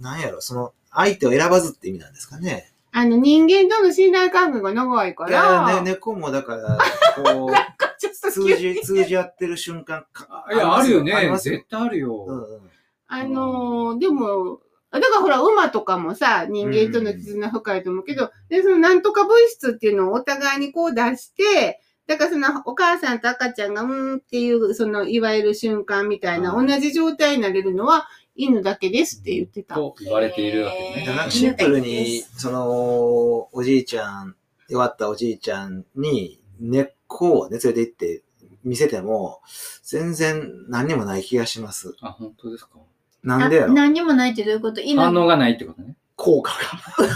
[0.00, 2.72] なんやろ、その、相手を選ばずって意味なんですかね？
[2.94, 5.82] あの、人間との信頼関係が長いかいや、ら。
[5.82, 6.78] ね、猫もだから、
[7.24, 7.52] こう、
[8.32, 10.46] 通じ、通じ合ってる瞬間か。
[10.52, 12.24] いや、あるよね絶対あるよ。
[12.26, 12.70] うんうん。
[13.12, 14.60] あのーでも、
[14.90, 29.74] だからほら、馬とかもさ、人間との絆深いと思うけど、で、そのなんとか物質っていうのをお互いにこう出して、だからそのお母さんと赤ちゃんがうーんっていう、そのいわゆる瞬間みたいな、うん同じ状態になれるのは犬だけですって言ってた。
[29.76, 31.06] と言われているわけへね。
[31.06, 34.36] なんかシンプルに、その、おじいちゃん、
[34.68, 38.22] 弱ったおじいちゃんに根っこをね、連れて行って
[38.64, 39.40] 見せても、
[39.82, 41.94] 全然何にもない気がします。
[42.00, 42.78] あ、本当ですか？
[43.22, 43.70] なんでやろ？
[43.72, 44.80] あ何にもないってどういうこと？
[44.80, 45.96] 犬反応がないってことね。
[46.16, 46.58] 効果が。
[46.98, 47.08] 本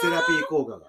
[0.00, 0.86] セラピー効果が。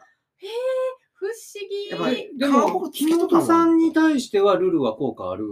[1.13, 1.33] 不思
[1.69, 1.89] 議。
[1.89, 5.45] やっぱりで顔も、つきとかも妹さんに対してはルールは効果ある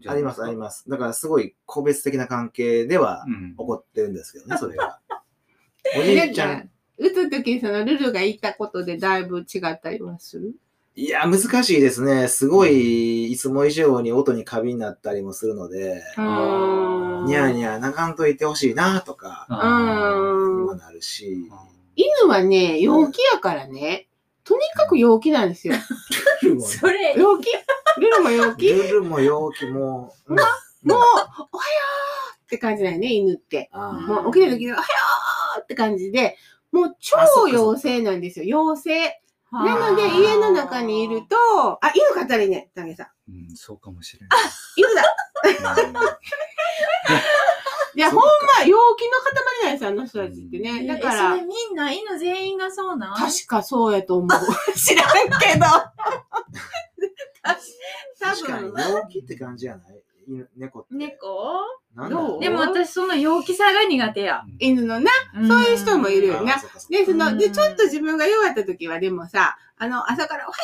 [0.00, 0.88] じゃあります、あります。
[0.88, 4.98] だからすごい個別的な関係ではうん起こってるんですけどね、それが。
[5.98, 10.54] おじいちゃん、打つときにそのルルが言ったことでだいぶ違ったりはする？
[10.94, 12.28] いや、難しいですね。
[12.28, 17.24] すごい、いつも以上に音に過敏になったりもするので、うーん。
[17.24, 19.68] ニャーニャー泣かんといてほしいなとか、あ
[20.14, 20.56] うん。
[20.58, 21.50] にもなるし、
[21.96, 24.08] 犬はね、陽気やからね、
[24.44, 25.74] とにかく陽気なんですよ。
[26.42, 27.48] ルルも、それ、陽気
[27.98, 28.68] ルルも陽気。
[28.68, 30.36] ルルも陽気も、うん。
[30.36, 30.46] もう、
[30.84, 31.06] おはよ
[31.48, 33.70] うって感じだよね、犬って。
[33.72, 34.86] あもう起きた時に、おはよ
[35.58, 36.36] うって感じで、
[36.70, 39.21] もう超妖精なんですよ、妖精。
[39.52, 41.36] なので、家の中にいると、
[41.84, 43.32] あ、犬飼ったらいいね、タゲさん。
[43.32, 44.26] うん、そうかもしれ
[44.76, 45.12] 犬だない。
[47.94, 49.34] いや、そっほんかま、陽気の塊
[49.64, 50.86] なんですよ、あの人たちってね。
[50.86, 53.14] だかえそられ、みんな犬全員がそうなん？
[53.14, 54.28] 確かそうやと思う。
[54.78, 55.66] 知らんけど。
[58.22, 58.90] 多確かに分。
[58.90, 60.02] 陽気って感じじゃない？
[60.26, 60.94] 犬猫って。
[60.94, 61.60] 猫？
[62.40, 64.44] でも私その陽気さが苦手や。
[64.58, 65.10] 犬のな。
[65.46, 66.56] そういう人もいるよな
[66.90, 67.52] で、その、で、うん。
[67.52, 70.62] ちょっと自分が弱った時は、でもさ、あの、朝から、おはよ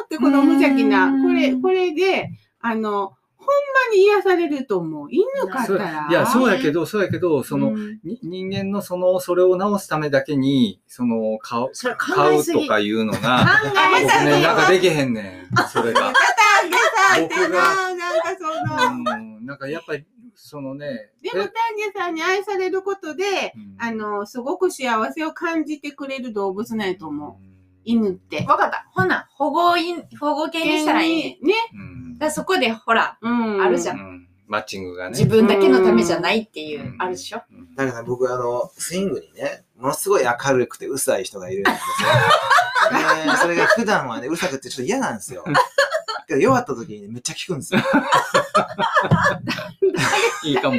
[0.00, 1.22] うってこの無邪気なう、ん。
[1.22, 2.30] これ、これで、
[2.60, 3.46] あの、ほん
[3.90, 5.08] まに癒されると思う。
[5.10, 6.08] 犬飼ったら。
[6.10, 8.00] いや、そうやけど、そうやけど、その、うん。
[8.02, 13.68] に人間のその、それを直すためだけに、その、買う、とかいうのが、考
[14.00, 14.24] え僕えすぎ。
[14.26, 16.12] ね、なんかできへんねん、それが。
[17.26, 18.44] がな、なんかそ
[18.86, 20.04] の、うん、なんかやっぱり、
[20.40, 21.52] そのね、でも、丹
[21.92, 27.32] 下さんに愛されることで、うんあの、すごく幸せを感じてくれる動物なんやと思う。
[27.44, 27.48] う
[27.84, 28.46] 犬って。
[28.48, 28.86] わかった。
[28.92, 31.44] ほな、保護犬、保護犬にしたらいいね。
[31.44, 31.54] ね。
[32.14, 32.18] ん。
[32.18, 33.60] だそこで、ほら、うん。
[33.60, 34.28] あるじゃうんん。
[34.46, 35.10] マッチングがね。
[35.10, 37.42] 自分だけのためじゃないっていう、うんあるでしょ？
[37.50, 42.08] うんだから僕、あの、スイングにね、ものすごい明るくてうるさい人がいるんですよ。
[43.32, 45.44] で、それが普段はね、うるさくてちょっと嫌なんですよ。
[46.28, 47.80] けど弱った時にねめっちゃ効くんですよ。
[50.44, 50.76] いいかも。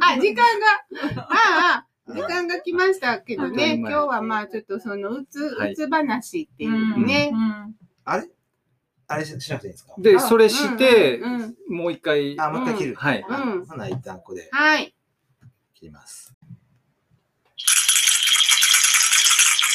[0.00, 0.66] あ、時間が、
[1.28, 7.36] ああ、時間が来ましたけどね、うん今日はまあちょっとそのうつ、はいうつ話っていうねう。
[7.36, 7.74] ん
[8.04, 8.28] あれ？
[9.06, 9.94] あれししなくていいんですか？
[9.98, 11.20] で、あそれして、
[11.68, 12.94] もう一回、あ、もう一回切る。
[12.94, 13.24] はい。
[13.28, 14.94] うんほな、一旦ここではい。
[15.74, 16.34] 切ります。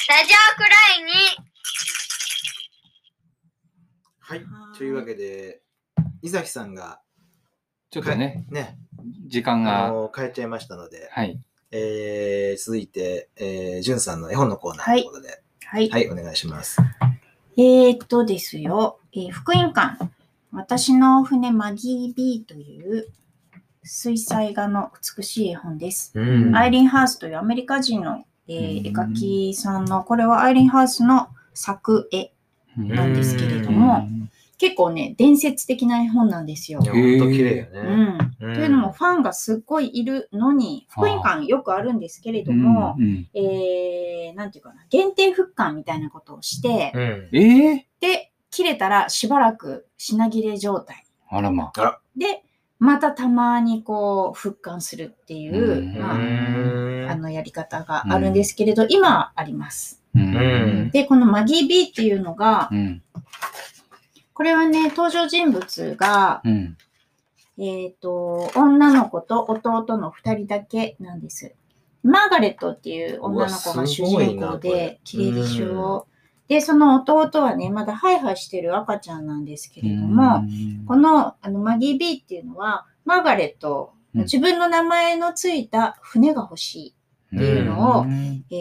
[0.10, 0.68] ラジオくら
[0.99, 1.14] いに
[4.20, 4.45] はい。
[4.78, 5.62] というわけで、
[6.24, 6.99] 伊崎さんが、
[7.92, 8.78] ちょっとね、ね、
[9.28, 11.40] 時間が、あの、帰っちゃいましたので、はい。
[11.72, 15.90] えー、続いて、えー、じゅんさんの絵本のコーナーということで、はい。
[15.90, 16.78] はい、お願いします。
[17.58, 19.98] えー、っとですよ、えー福音館。
[20.52, 23.08] 私の船マギー・ビーという
[23.84, 26.12] 水彩画の美しい絵本です。
[26.16, 32.32] うんアイリン・ハースというアメリカ人の、えーうん絵描きさんの、これはアイリン・ハースの作絵。
[32.78, 34.08] なんですけれども
[34.60, 36.93] 結構ね、伝説的な絵本なんですよほんと
[37.32, 38.03] 綺麗ようね。
[38.12, 38.18] ん。
[38.18, 47.30] とというのも、ファンがすっごいいるのに、福音館よくあるんですけれども、うん、えー、なんていうかな、限定復刊みたいなことをして、うん。
[47.32, 51.05] ええで、切れたらしばらく品切れ状態。
[51.30, 51.72] あらま。
[52.18, 52.43] で、
[52.80, 56.16] またたまにこう、復刊するっていう、うんまあ、あ
[57.16, 57.22] うん。
[57.22, 60.03] のやり方があるんですけれど、今はあります。
[60.16, 63.01] ううんで、このマギー B っていうのがう、ん。
[64.40, 66.78] これはね、登場人物が、うん。
[67.58, 71.54] えっ、と、女の子と弟の二人だけなんです。
[72.04, 76.08] マーガレットっていう女の子が主人公で、綺麗でしょ。
[76.48, 80.46] で、その弟はね、まだハイハイしてる赤ちゃんなんですけれども、
[80.88, 86.96] このあのマギー B っていうのは、マーガレット、うん自分の名前のついた船が欲しい。
[87.36, 88.56] っていうのをんえ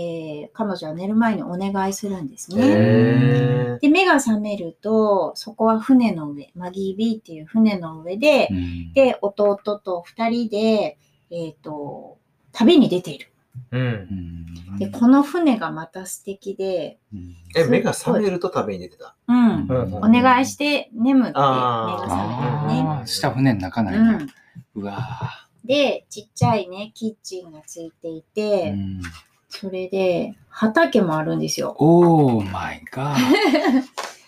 [0.47, 2.63] ー彼女は寝る前にお願いするんですね。
[2.63, 10.99] へで、目が覚めると、そこは船の上、マギー B っていう船の上で、うんで、弟と二人で、
[11.31, 12.19] えっ、と、
[12.53, 13.33] 旅に出ている。
[13.73, 13.79] ーう。
[13.79, 19.15] うんんで、この船がまた素敵で、うんえ、目が覚めると食べに出てた？
[19.29, 19.67] うん。
[19.69, 22.89] うんお願いして眠って目が覚めるね。
[22.89, 24.13] ああ、下船の中なうんや。
[24.19, 24.29] ん。
[24.75, 29.03] うわで、ちっちゃいね、キッチンがついていーて、うん
[29.51, 31.75] それで、畑もあるんですよ。
[31.79, 33.83] オーマイガー。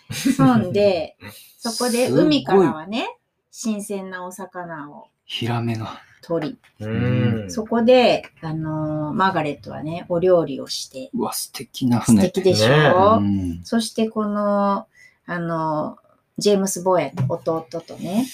[0.35, 1.15] そんで、
[1.59, 3.17] そこで海からはね、
[3.51, 6.01] 新鮮なお魚をヒラメが。
[6.23, 7.51] 取り、うん。
[7.51, 12.31] そこで、あのーマーガレットはね、お料理をして、うわ、素敵な素船。
[12.31, 14.87] 敵でしねょ、うんそしてこの、
[15.25, 18.25] あのージェームス・ボーヤと弟とね、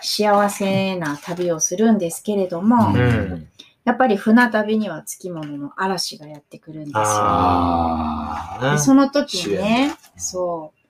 [0.00, 3.00] 幸せな旅をするんですけれども、うんう
[3.36, 3.48] ん。
[3.84, 7.02] やっぱり船旅にはつきものの嵐がやってくるんですよ。
[7.02, 10.80] あでその時にね、そう、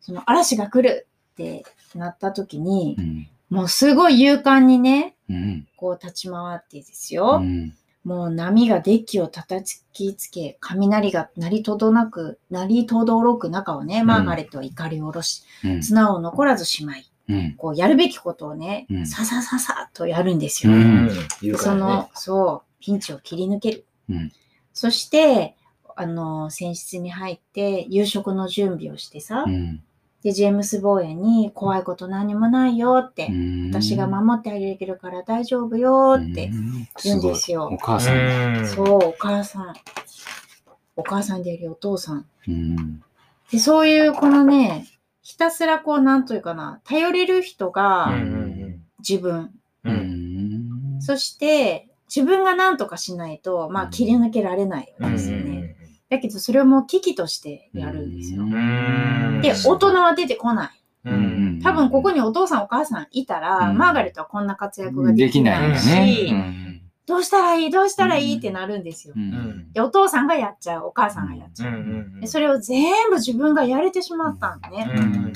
[0.00, 3.28] その嵐が来るってなった時にう、ん。
[3.48, 5.66] もうすごい勇敢にね、うん。
[5.76, 7.42] こう立ち回ってですうよ。
[8.06, 8.08] ん。
[8.08, 15.80] もう波がデッキを叩きつけ、雷が鳴りとどなく、鳴りとどろく中をね、マーガレットは怒りを下ろし、うん。
[15.80, 17.54] 綱を残らずしまい、うん。
[17.56, 20.72] こうやるべきことをね、うんささささっとやるんですよ。
[20.72, 21.10] うん
[21.42, 23.86] いるからねその、そう、ピンチを切り抜ける。
[24.10, 24.32] うん
[24.72, 25.56] そして、
[25.96, 29.82] あの、船室に入って夕食の準備をしてさ、うん。
[30.26, 39.74] で、ジェームス・ボーエに怖いこと何もないよって、うん私が守ってあげるから大丈夫よってうん言うんですよごいお母さんそう、お母さん。
[40.96, 42.26] お母さんでありお父さん。
[42.48, 43.04] うん。
[43.52, 44.88] で、そういうこのね、
[45.22, 49.52] ひたすらこう、なんというかな、頼れる人うんがうん自分。
[50.98, 55.76] そして、自分が何とかしないと、まあ、切り抜けられないわうんけですよね。
[56.08, 58.44] だけど、それをもう危機としてやるんですよ。
[59.52, 60.70] んで、大人は出てこない。
[61.04, 61.60] うん。
[61.62, 63.78] 多分、ここにお父さんお母さんいたら、うん。
[63.78, 66.28] マーガレットはこんな活躍がででききなないし、ね。
[66.30, 66.82] うん。
[67.06, 67.70] どうしたらいい？
[67.70, 68.38] どうしたらいい？
[68.38, 69.14] ってなるんですよ。
[69.16, 69.20] う。
[69.20, 69.26] うん。
[69.28, 71.70] んで、お父さんがやっちゃう、お母さんがやっちゃう。
[71.70, 72.20] うん。
[72.20, 74.90] でそれを全部自分がやれてしまったんだね。
[74.92, 75.32] だうん。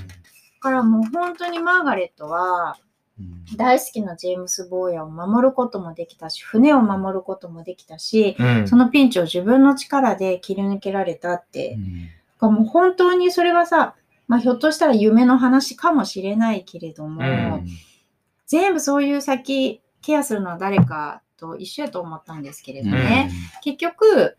[0.59, 2.77] からもう本当にマーガレットは
[3.21, 3.45] うん。
[3.57, 8.67] 大好きなジェームス・ボーヤを守ることもできたし、船を守ることもできたし、うん。
[8.67, 11.79] そのピンチを自分の力で切り抜けられたって、
[12.41, 13.95] もう本当にそれはさ、
[14.31, 17.67] まあ、ひょっとしたら夢の話かもしれないけれども、うん。
[18.47, 23.29] 全部そういう先、ケアするのは誰かと一緒やと思ったんですけれどね。
[23.65, 24.37] 結局、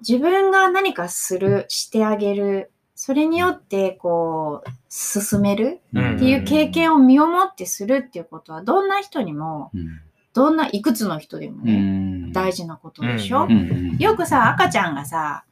[0.00, 6.16] 自分が何かする、してあげる、それによってこう、進めるうん。
[6.16, 9.70] っていう経験を身をもってするっていうことは、どんな人にも、
[10.34, 13.98] どんないくつの人でもね、大事なことでしょ、うん。
[13.98, 15.51] よくさ、赤ちゃんがさうん、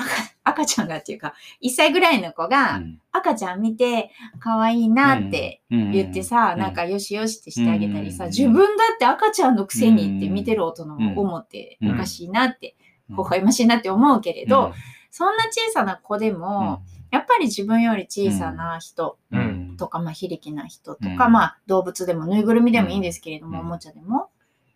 [0.00, 2.80] 赤赤ちゃんがっていうか、1歳ぐらいの子が、
[3.12, 11.92] 赤ちゃん見て、可愛いなって言ってさ、なんかよしよしってしてあげたりさ、うん自分だって赤ちゃんのくせにって見てる大人も思って、うん。
[11.92, 12.76] おかしいなって、
[13.08, 14.72] 微笑ましいなって思うけれど、うん。
[15.10, 19.76] そんな小さな子でも、やっぱり自分より小さな人うん。
[19.76, 21.32] とか、まあ、非力な人とか、うん。
[21.32, 23.66] まあ、動物でもぬいぐるみでもいいんですけれども、うん。
[23.66, 24.28] おもちゃでも、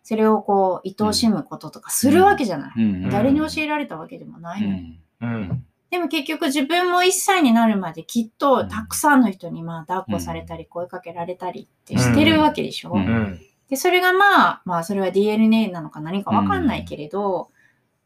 [0.03, 2.73] それをこう、愛おしむこととかするわけじゃない。
[2.77, 3.09] うん。
[3.09, 4.99] 誰に教えられたわけでもないのに。
[5.25, 5.65] うん。
[5.91, 13.05] でも結局自分も1歳になるまできっとたくさんの人にまあ抱っこされたり声かけられたりってしてるわけでしょ、うん。
[13.05, 13.41] うん。
[13.69, 17.49] で、それがまあ、まあそれは DNA なのか何かわかんないけれど、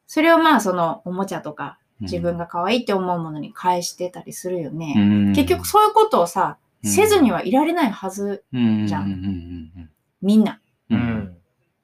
[0.08, 5.34] それをまあそのおもちゃとか自分が可愛いって思うものに返してたりするよね。
[5.36, 9.90] 結局そういうことをさ、せずにはいられないはず、じゃん。
[10.22, 10.62] みんな。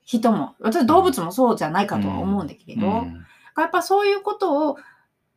[0.04, 0.56] 人も。
[0.60, 2.88] 私動物もそうじゃないかとは思うんだけれど、
[3.58, 4.78] やっぱそういうことを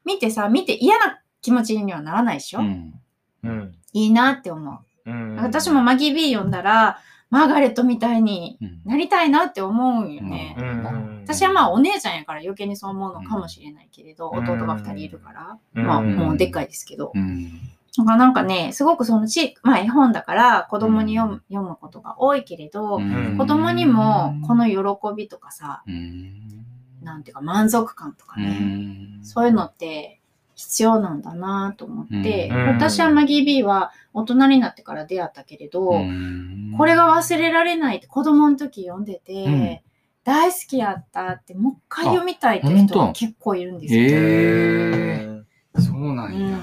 [0.09, 2.95] 見てさ、見て嫌な気持ちにはならないでしょ、うん。
[3.93, 4.71] いいなって思
[5.07, 5.11] う。
[5.11, 5.37] うん。
[5.37, 6.99] 私もマギー B 読んだら、
[7.31, 8.81] マーガレットみたいにうん。
[8.87, 10.57] なりたいなって思うんよね。
[10.59, 11.21] うん。
[11.25, 14.45] 私はまあお姉ちゃんやから余計にそう思うのかもしれないけれど、うん。
[14.51, 15.87] 弟が2人いるから、うん。
[15.87, 17.13] まあもうでっかいですけど。
[17.99, 23.37] なんかね、すごくそのち、まあ絵本だから子供に読む,、読むことが多いけれど、うん。
[23.37, 24.79] 子供にもこの喜
[25.15, 26.65] びとかさ、うん
[27.03, 29.21] なんていうか満足感とかうね、ん。
[29.23, 30.21] そういうのって
[30.55, 32.67] 必要なんだなと思って、うん。
[32.69, 36.75] 私はマギー B は大人になってから出会ったけれど、うん。
[36.77, 39.81] これが忘れられないって子供の時読んでて、うん。
[40.25, 44.01] 大好きやったってもう一回読みたいってあ人が結構いるんですよ。
[44.01, 46.33] へえそうなうん。
[46.33, 46.59] んや。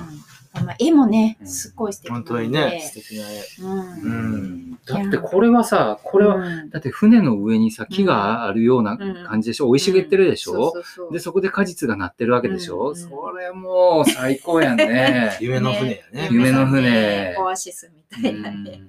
[0.64, 1.47] まあ、絵もね、うん。
[1.47, 3.43] すっごい素敵な本ので当にね、素敵な絵。
[3.62, 3.80] うん。
[3.80, 4.80] うん。
[4.86, 6.70] だってこれはさ、これは、うん。
[6.70, 9.68] だって船の上にさ、木があるような感じでしょ。
[9.68, 10.72] 生い茂ってるでしょ。
[10.72, 12.86] そうそうで、そこで果実がなってるわけでしうんうん。
[12.91, 15.38] ょそれもう最高やんね。
[15.41, 16.30] 夢の船やね。
[16.32, 17.36] 夢の船。
[17.39, 18.51] オアシスみたいな。
[18.51, 18.82] ね。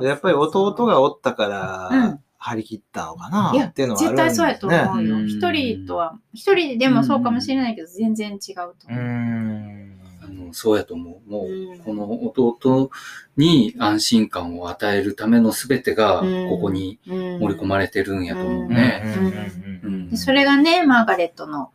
[0.00, 2.20] やっぱり弟がおったから、うん。
[2.44, 4.16] 張り切ったのかなっていうのはある絶んですね。
[4.16, 5.16] 対そうやと思うよ。
[5.16, 5.26] うん。
[5.28, 8.74] 一人とは、一人でもそうかもしれないけど、全然違うとう。
[8.90, 9.83] 思う。
[10.54, 11.30] そうやと思う。
[11.30, 11.78] もう、うん。
[11.78, 12.90] この弟
[13.36, 16.48] に安心感を与えるための全てが、うん。
[16.48, 18.68] ここに盛盛り込まれてるんやと思ううん。
[18.68, 20.16] ね。
[20.16, 21.70] それがね、マーガレットの、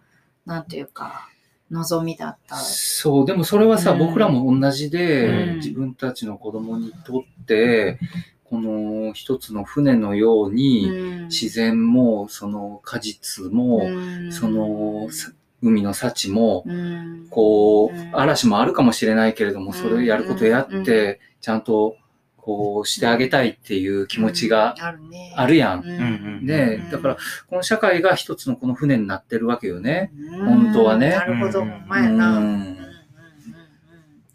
[0.46, 1.30] なんというか、
[1.72, 2.56] 望みだった。
[2.56, 4.00] そう、でもそれはさ、うん。
[4.00, 5.56] 僕らも同じで、うん。
[5.58, 8.00] 自分たちの子供にとって、
[8.50, 10.90] この一つの船のように、
[11.30, 13.84] 自然も、その果実も、
[14.32, 18.10] そのさ海の幸も、うん、こう、うん。
[18.14, 20.82] 嵐もあるかもしれないけれども、それをやることやうん。
[20.84, 21.96] って、ちゃんと、
[22.38, 25.34] こうしてあげたいっていう気持ちがあるね。
[25.36, 25.82] あるやん。
[25.82, 25.88] うん。
[25.88, 25.92] う
[26.42, 30.12] んね、だから、この社会が一つのこの船になってるわけよね。
[30.16, 30.46] うん。
[30.46, 31.10] 本当はね。
[31.10, 32.80] なるほど、ほんまやな。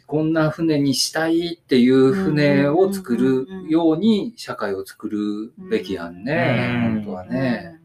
[0.06, 6.70] こんな船にしたいっていう船を作るように社会を作るべきやんね。
[6.86, 7.02] うん。
[7.02, 7.80] 本当はね。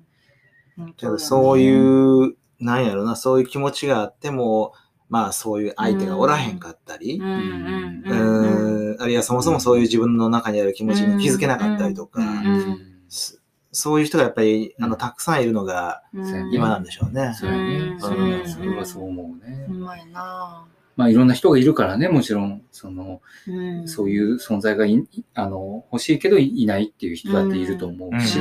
[1.17, 4.73] そういう、なんやろな、そういう気持ちがあっても、
[5.09, 7.19] まあそういう相手がおらへんかったり。
[7.19, 7.23] う、ん。
[7.23, 8.97] うんううん。
[8.97, 12.79] ん、あるいはそもそもそういう自分の中にある気持ちに気づけなかったりとか、うん
[13.09, 13.39] そ
[13.71, 16.53] そういう人がやっぱり、あの、うんたくさんいるのがうん。
[16.53, 17.33] 今なんでしょうね。
[17.35, 17.77] そうやね。
[17.93, 17.99] うん。
[17.99, 19.65] それはそれはそう思うね。
[19.67, 19.73] ほ。
[19.73, 20.65] んまやな。
[20.95, 23.51] まあいろんな人がいるからね、もちろん、その、う
[23.83, 23.87] ん。
[23.87, 28.39] そういう存在がいあの欲しいけどいないっていう人だっていると思うし。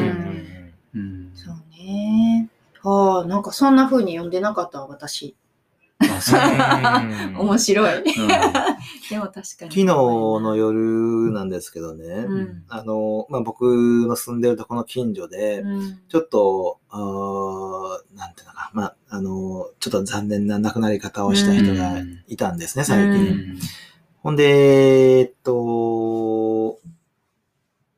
[1.34, 2.48] そうね。
[2.82, 5.36] ああ、なんかそんな風に読んでなかったわ、私。
[6.00, 6.40] あそう。
[7.44, 7.98] 面白い。
[7.98, 8.04] うん。
[9.10, 9.42] でも確かに。
[9.42, 12.64] 昨日の夜なんですけどね、うん。
[12.68, 13.62] あの、まあ、僕
[14.06, 15.98] の住んでるとこの近所で、うん。
[16.08, 23.34] ちょっと、あーなんていうのかな、まあ、あの、ちょっと残念な亡くなり方をした人がいたんですね、最う近。
[23.34, 23.58] ん。
[24.22, 26.78] ほんで、えっと、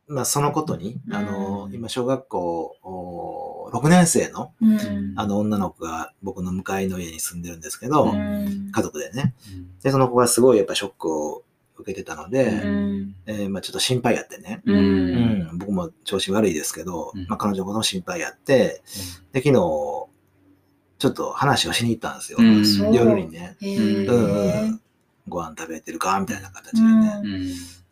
[0.09, 1.75] まあ、そのことに、あの、うん。
[1.75, 9.35] 今、小学校お6年生の、うんあの、女の子が僕の向かいの家に住んでるんですけど、うん家族でね。
[9.83, 11.43] で、その子がすごいやっぱショックを
[11.77, 14.63] 受けてたので、うんえーまあ、ちょっと心配やってね。
[14.65, 18.83] ううんん、僕も調子悪いですけど、うんまあ、彼女のことも心配やって、
[19.33, 22.39] で、昨日、ちょっと話をしに行ったんですよ。
[22.93, 23.57] 夜にね。
[23.61, 24.81] へうんうえん。
[25.29, 27.23] ご飯食べてるかみたいな形でね。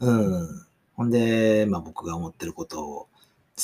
[0.00, 0.48] うんうん。
[0.94, 3.08] ほんで、まあ僕が思ってることを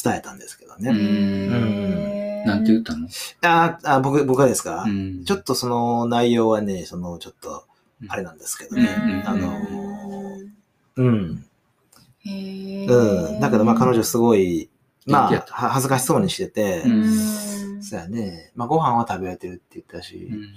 [0.03, 0.91] 伝えたんですけどうね。
[0.91, 2.45] ん。
[2.45, 3.09] なんて言ったの？
[3.43, 5.25] ああ、僕、僕はですか、うん。
[5.25, 7.65] ちょっとその内容はね、そのちょっと、
[8.09, 9.23] あれなんですけどね。
[9.25, 9.29] うん。
[9.29, 9.67] あの、
[10.97, 11.47] うん。
[12.27, 13.41] へえうん。
[13.41, 14.69] だけどまあ彼女すごい、
[15.07, 17.83] まあ、恥ずかしそうにしてて、うん。
[17.83, 18.53] そうやね。
[18.55, 20.29] まあご飯は食べられてるって言ったし。
[20.31, 20.55] うん。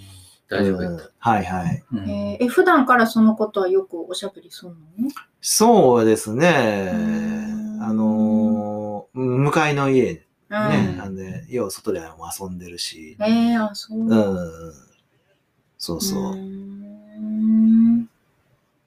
[0.49, 1.01] 大丈夫やっうん。
[1.19, 1.83] はいはい。
[1.91, 1.97] た。
[1.97, 2.09] うん。
[2.09, 2.45] えー。
[2.45, 4.77] え、普段からそのことはよくおしゃべりするの？
[5.41, 6.91] そうですね。
[6.93, 7.83] うん。
[7.83, 8.86] あのー、
[9.17, 13.17] 向かいの家ね、うんなんで、よう外でも遊んでるし。
[13.19, 13.99] えー、あ、そう。
[13.99, 14.73] うん。
[15.77, 16.33] そうそう。
[16.33, 18.09] ーん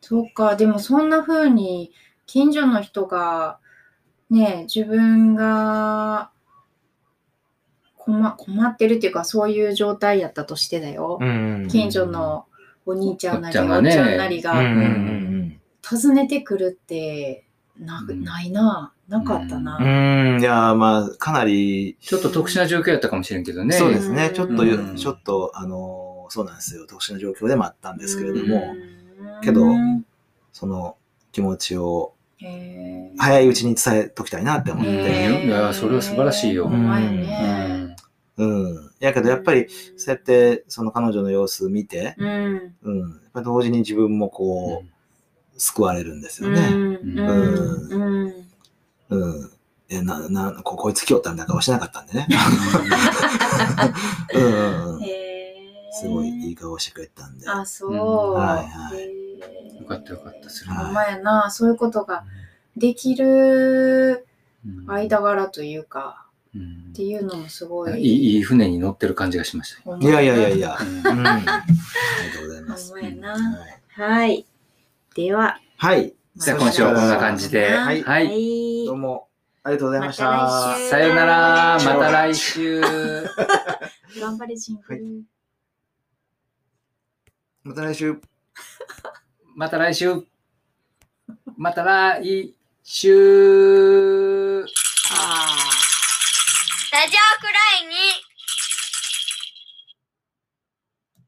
[0.01, 1.93] そうか、でもそんな風に
[2.27, 3.59] 近所の人が
[4.31, 6.31] ね、自分が
[7.97, 11.19] 困困ってるっていうかそういう状態やったとしてだよ。
[11.21, 12.47] うん近所の
[12.87, 14.55] お兄ちゃんなりおっちゃんおっちゃんがねなりが
[15.87, 17.45] 訪ねてくるって
[17.79, 18.93] な,、うんないな。
[19.11, 19.77] なかったな。
[19.77, 20.35] うん。
[20.37, 23.75] うん、いや、まあ、かなり、ちょっと特殊な状況やったかもしれんけどね。
[23.75, 24.31] そうですね。
[24.33, 26.87] ちょっと、うんちょっと、あのー、そうなんですよ。
[26.87, 29.65] 特殊な状況でもあったんですけれどうも、んけど
[30.53, 30.97] その
[31.33, 32.13] 気持ちを
[33.19, 35.47] 早いうちに伝えときたいなって思っうんて。
[35.47, 37.67] いやそれは素晴らしいよほんまやうね。
[37.85, 37.97] ん
[38.37, 38.91] うん。
[39.01, 39.67] やけど、やっぱり、
[39.97, 42.75] そうやって、その彼女の様子見て、うん。
[42.83, 42.99] うん。
[43.01, 46.71] やっぱ同時に自分もこう、救われるんですようね。
[46.71, 46.75] ん。
[46.75, 47.93] うん。
[47.93, 48.35] うん。
[49.11, 49.51] うん。
[49.89, 52.29] え、な、な、ここいつ来よったんだ顔しなかったんでね。
[54.35, 55.01] うんうん
[55.93, 57.49] すごいいい顔してくれたんで。
[57.49, 57.91] あ、そう。
[57.91, 57.99] うん
[58.35, 60.49] はいはいよかったよかった。
[60.49, 62.25] それはいほんまやな、そういうことが
[62.77, 64.27] できる
[64.65, 68.01] うん間柄というか、うんっていうのもすごい。
[68.01, 69.97] いいいい船に乗ってる感じがしました。
[69.99, 70.79] いやいやいやいや。
[70.81, 71.27] うんうん。
[71.27, 71.63] ありが
[72.39, 72.95] とうございます。
[73.97, 74.47] はい。
[75.17, 76.15] では、はい。
[76.37, 77.73] じゃあ今週はこんな感じで。
[77.73, 78.03] はい。
[78.03, 79.29] はい、どうも。
[79.65, 80.31] ありがとうございました。
[80.31, 81.79] ま、さよなら。
[81.85, 82.81] また来週。
[84.21, 85.01] 頑張れ、シンル、はい。
[87.65, 88.21] また来週。
[89.57, 90.25] また来週。
[91.57, 92.55] また来
[92.85, 94.61] 週。
[94.63, 94.67] ラ
[97.07, 97.70] ジオクライ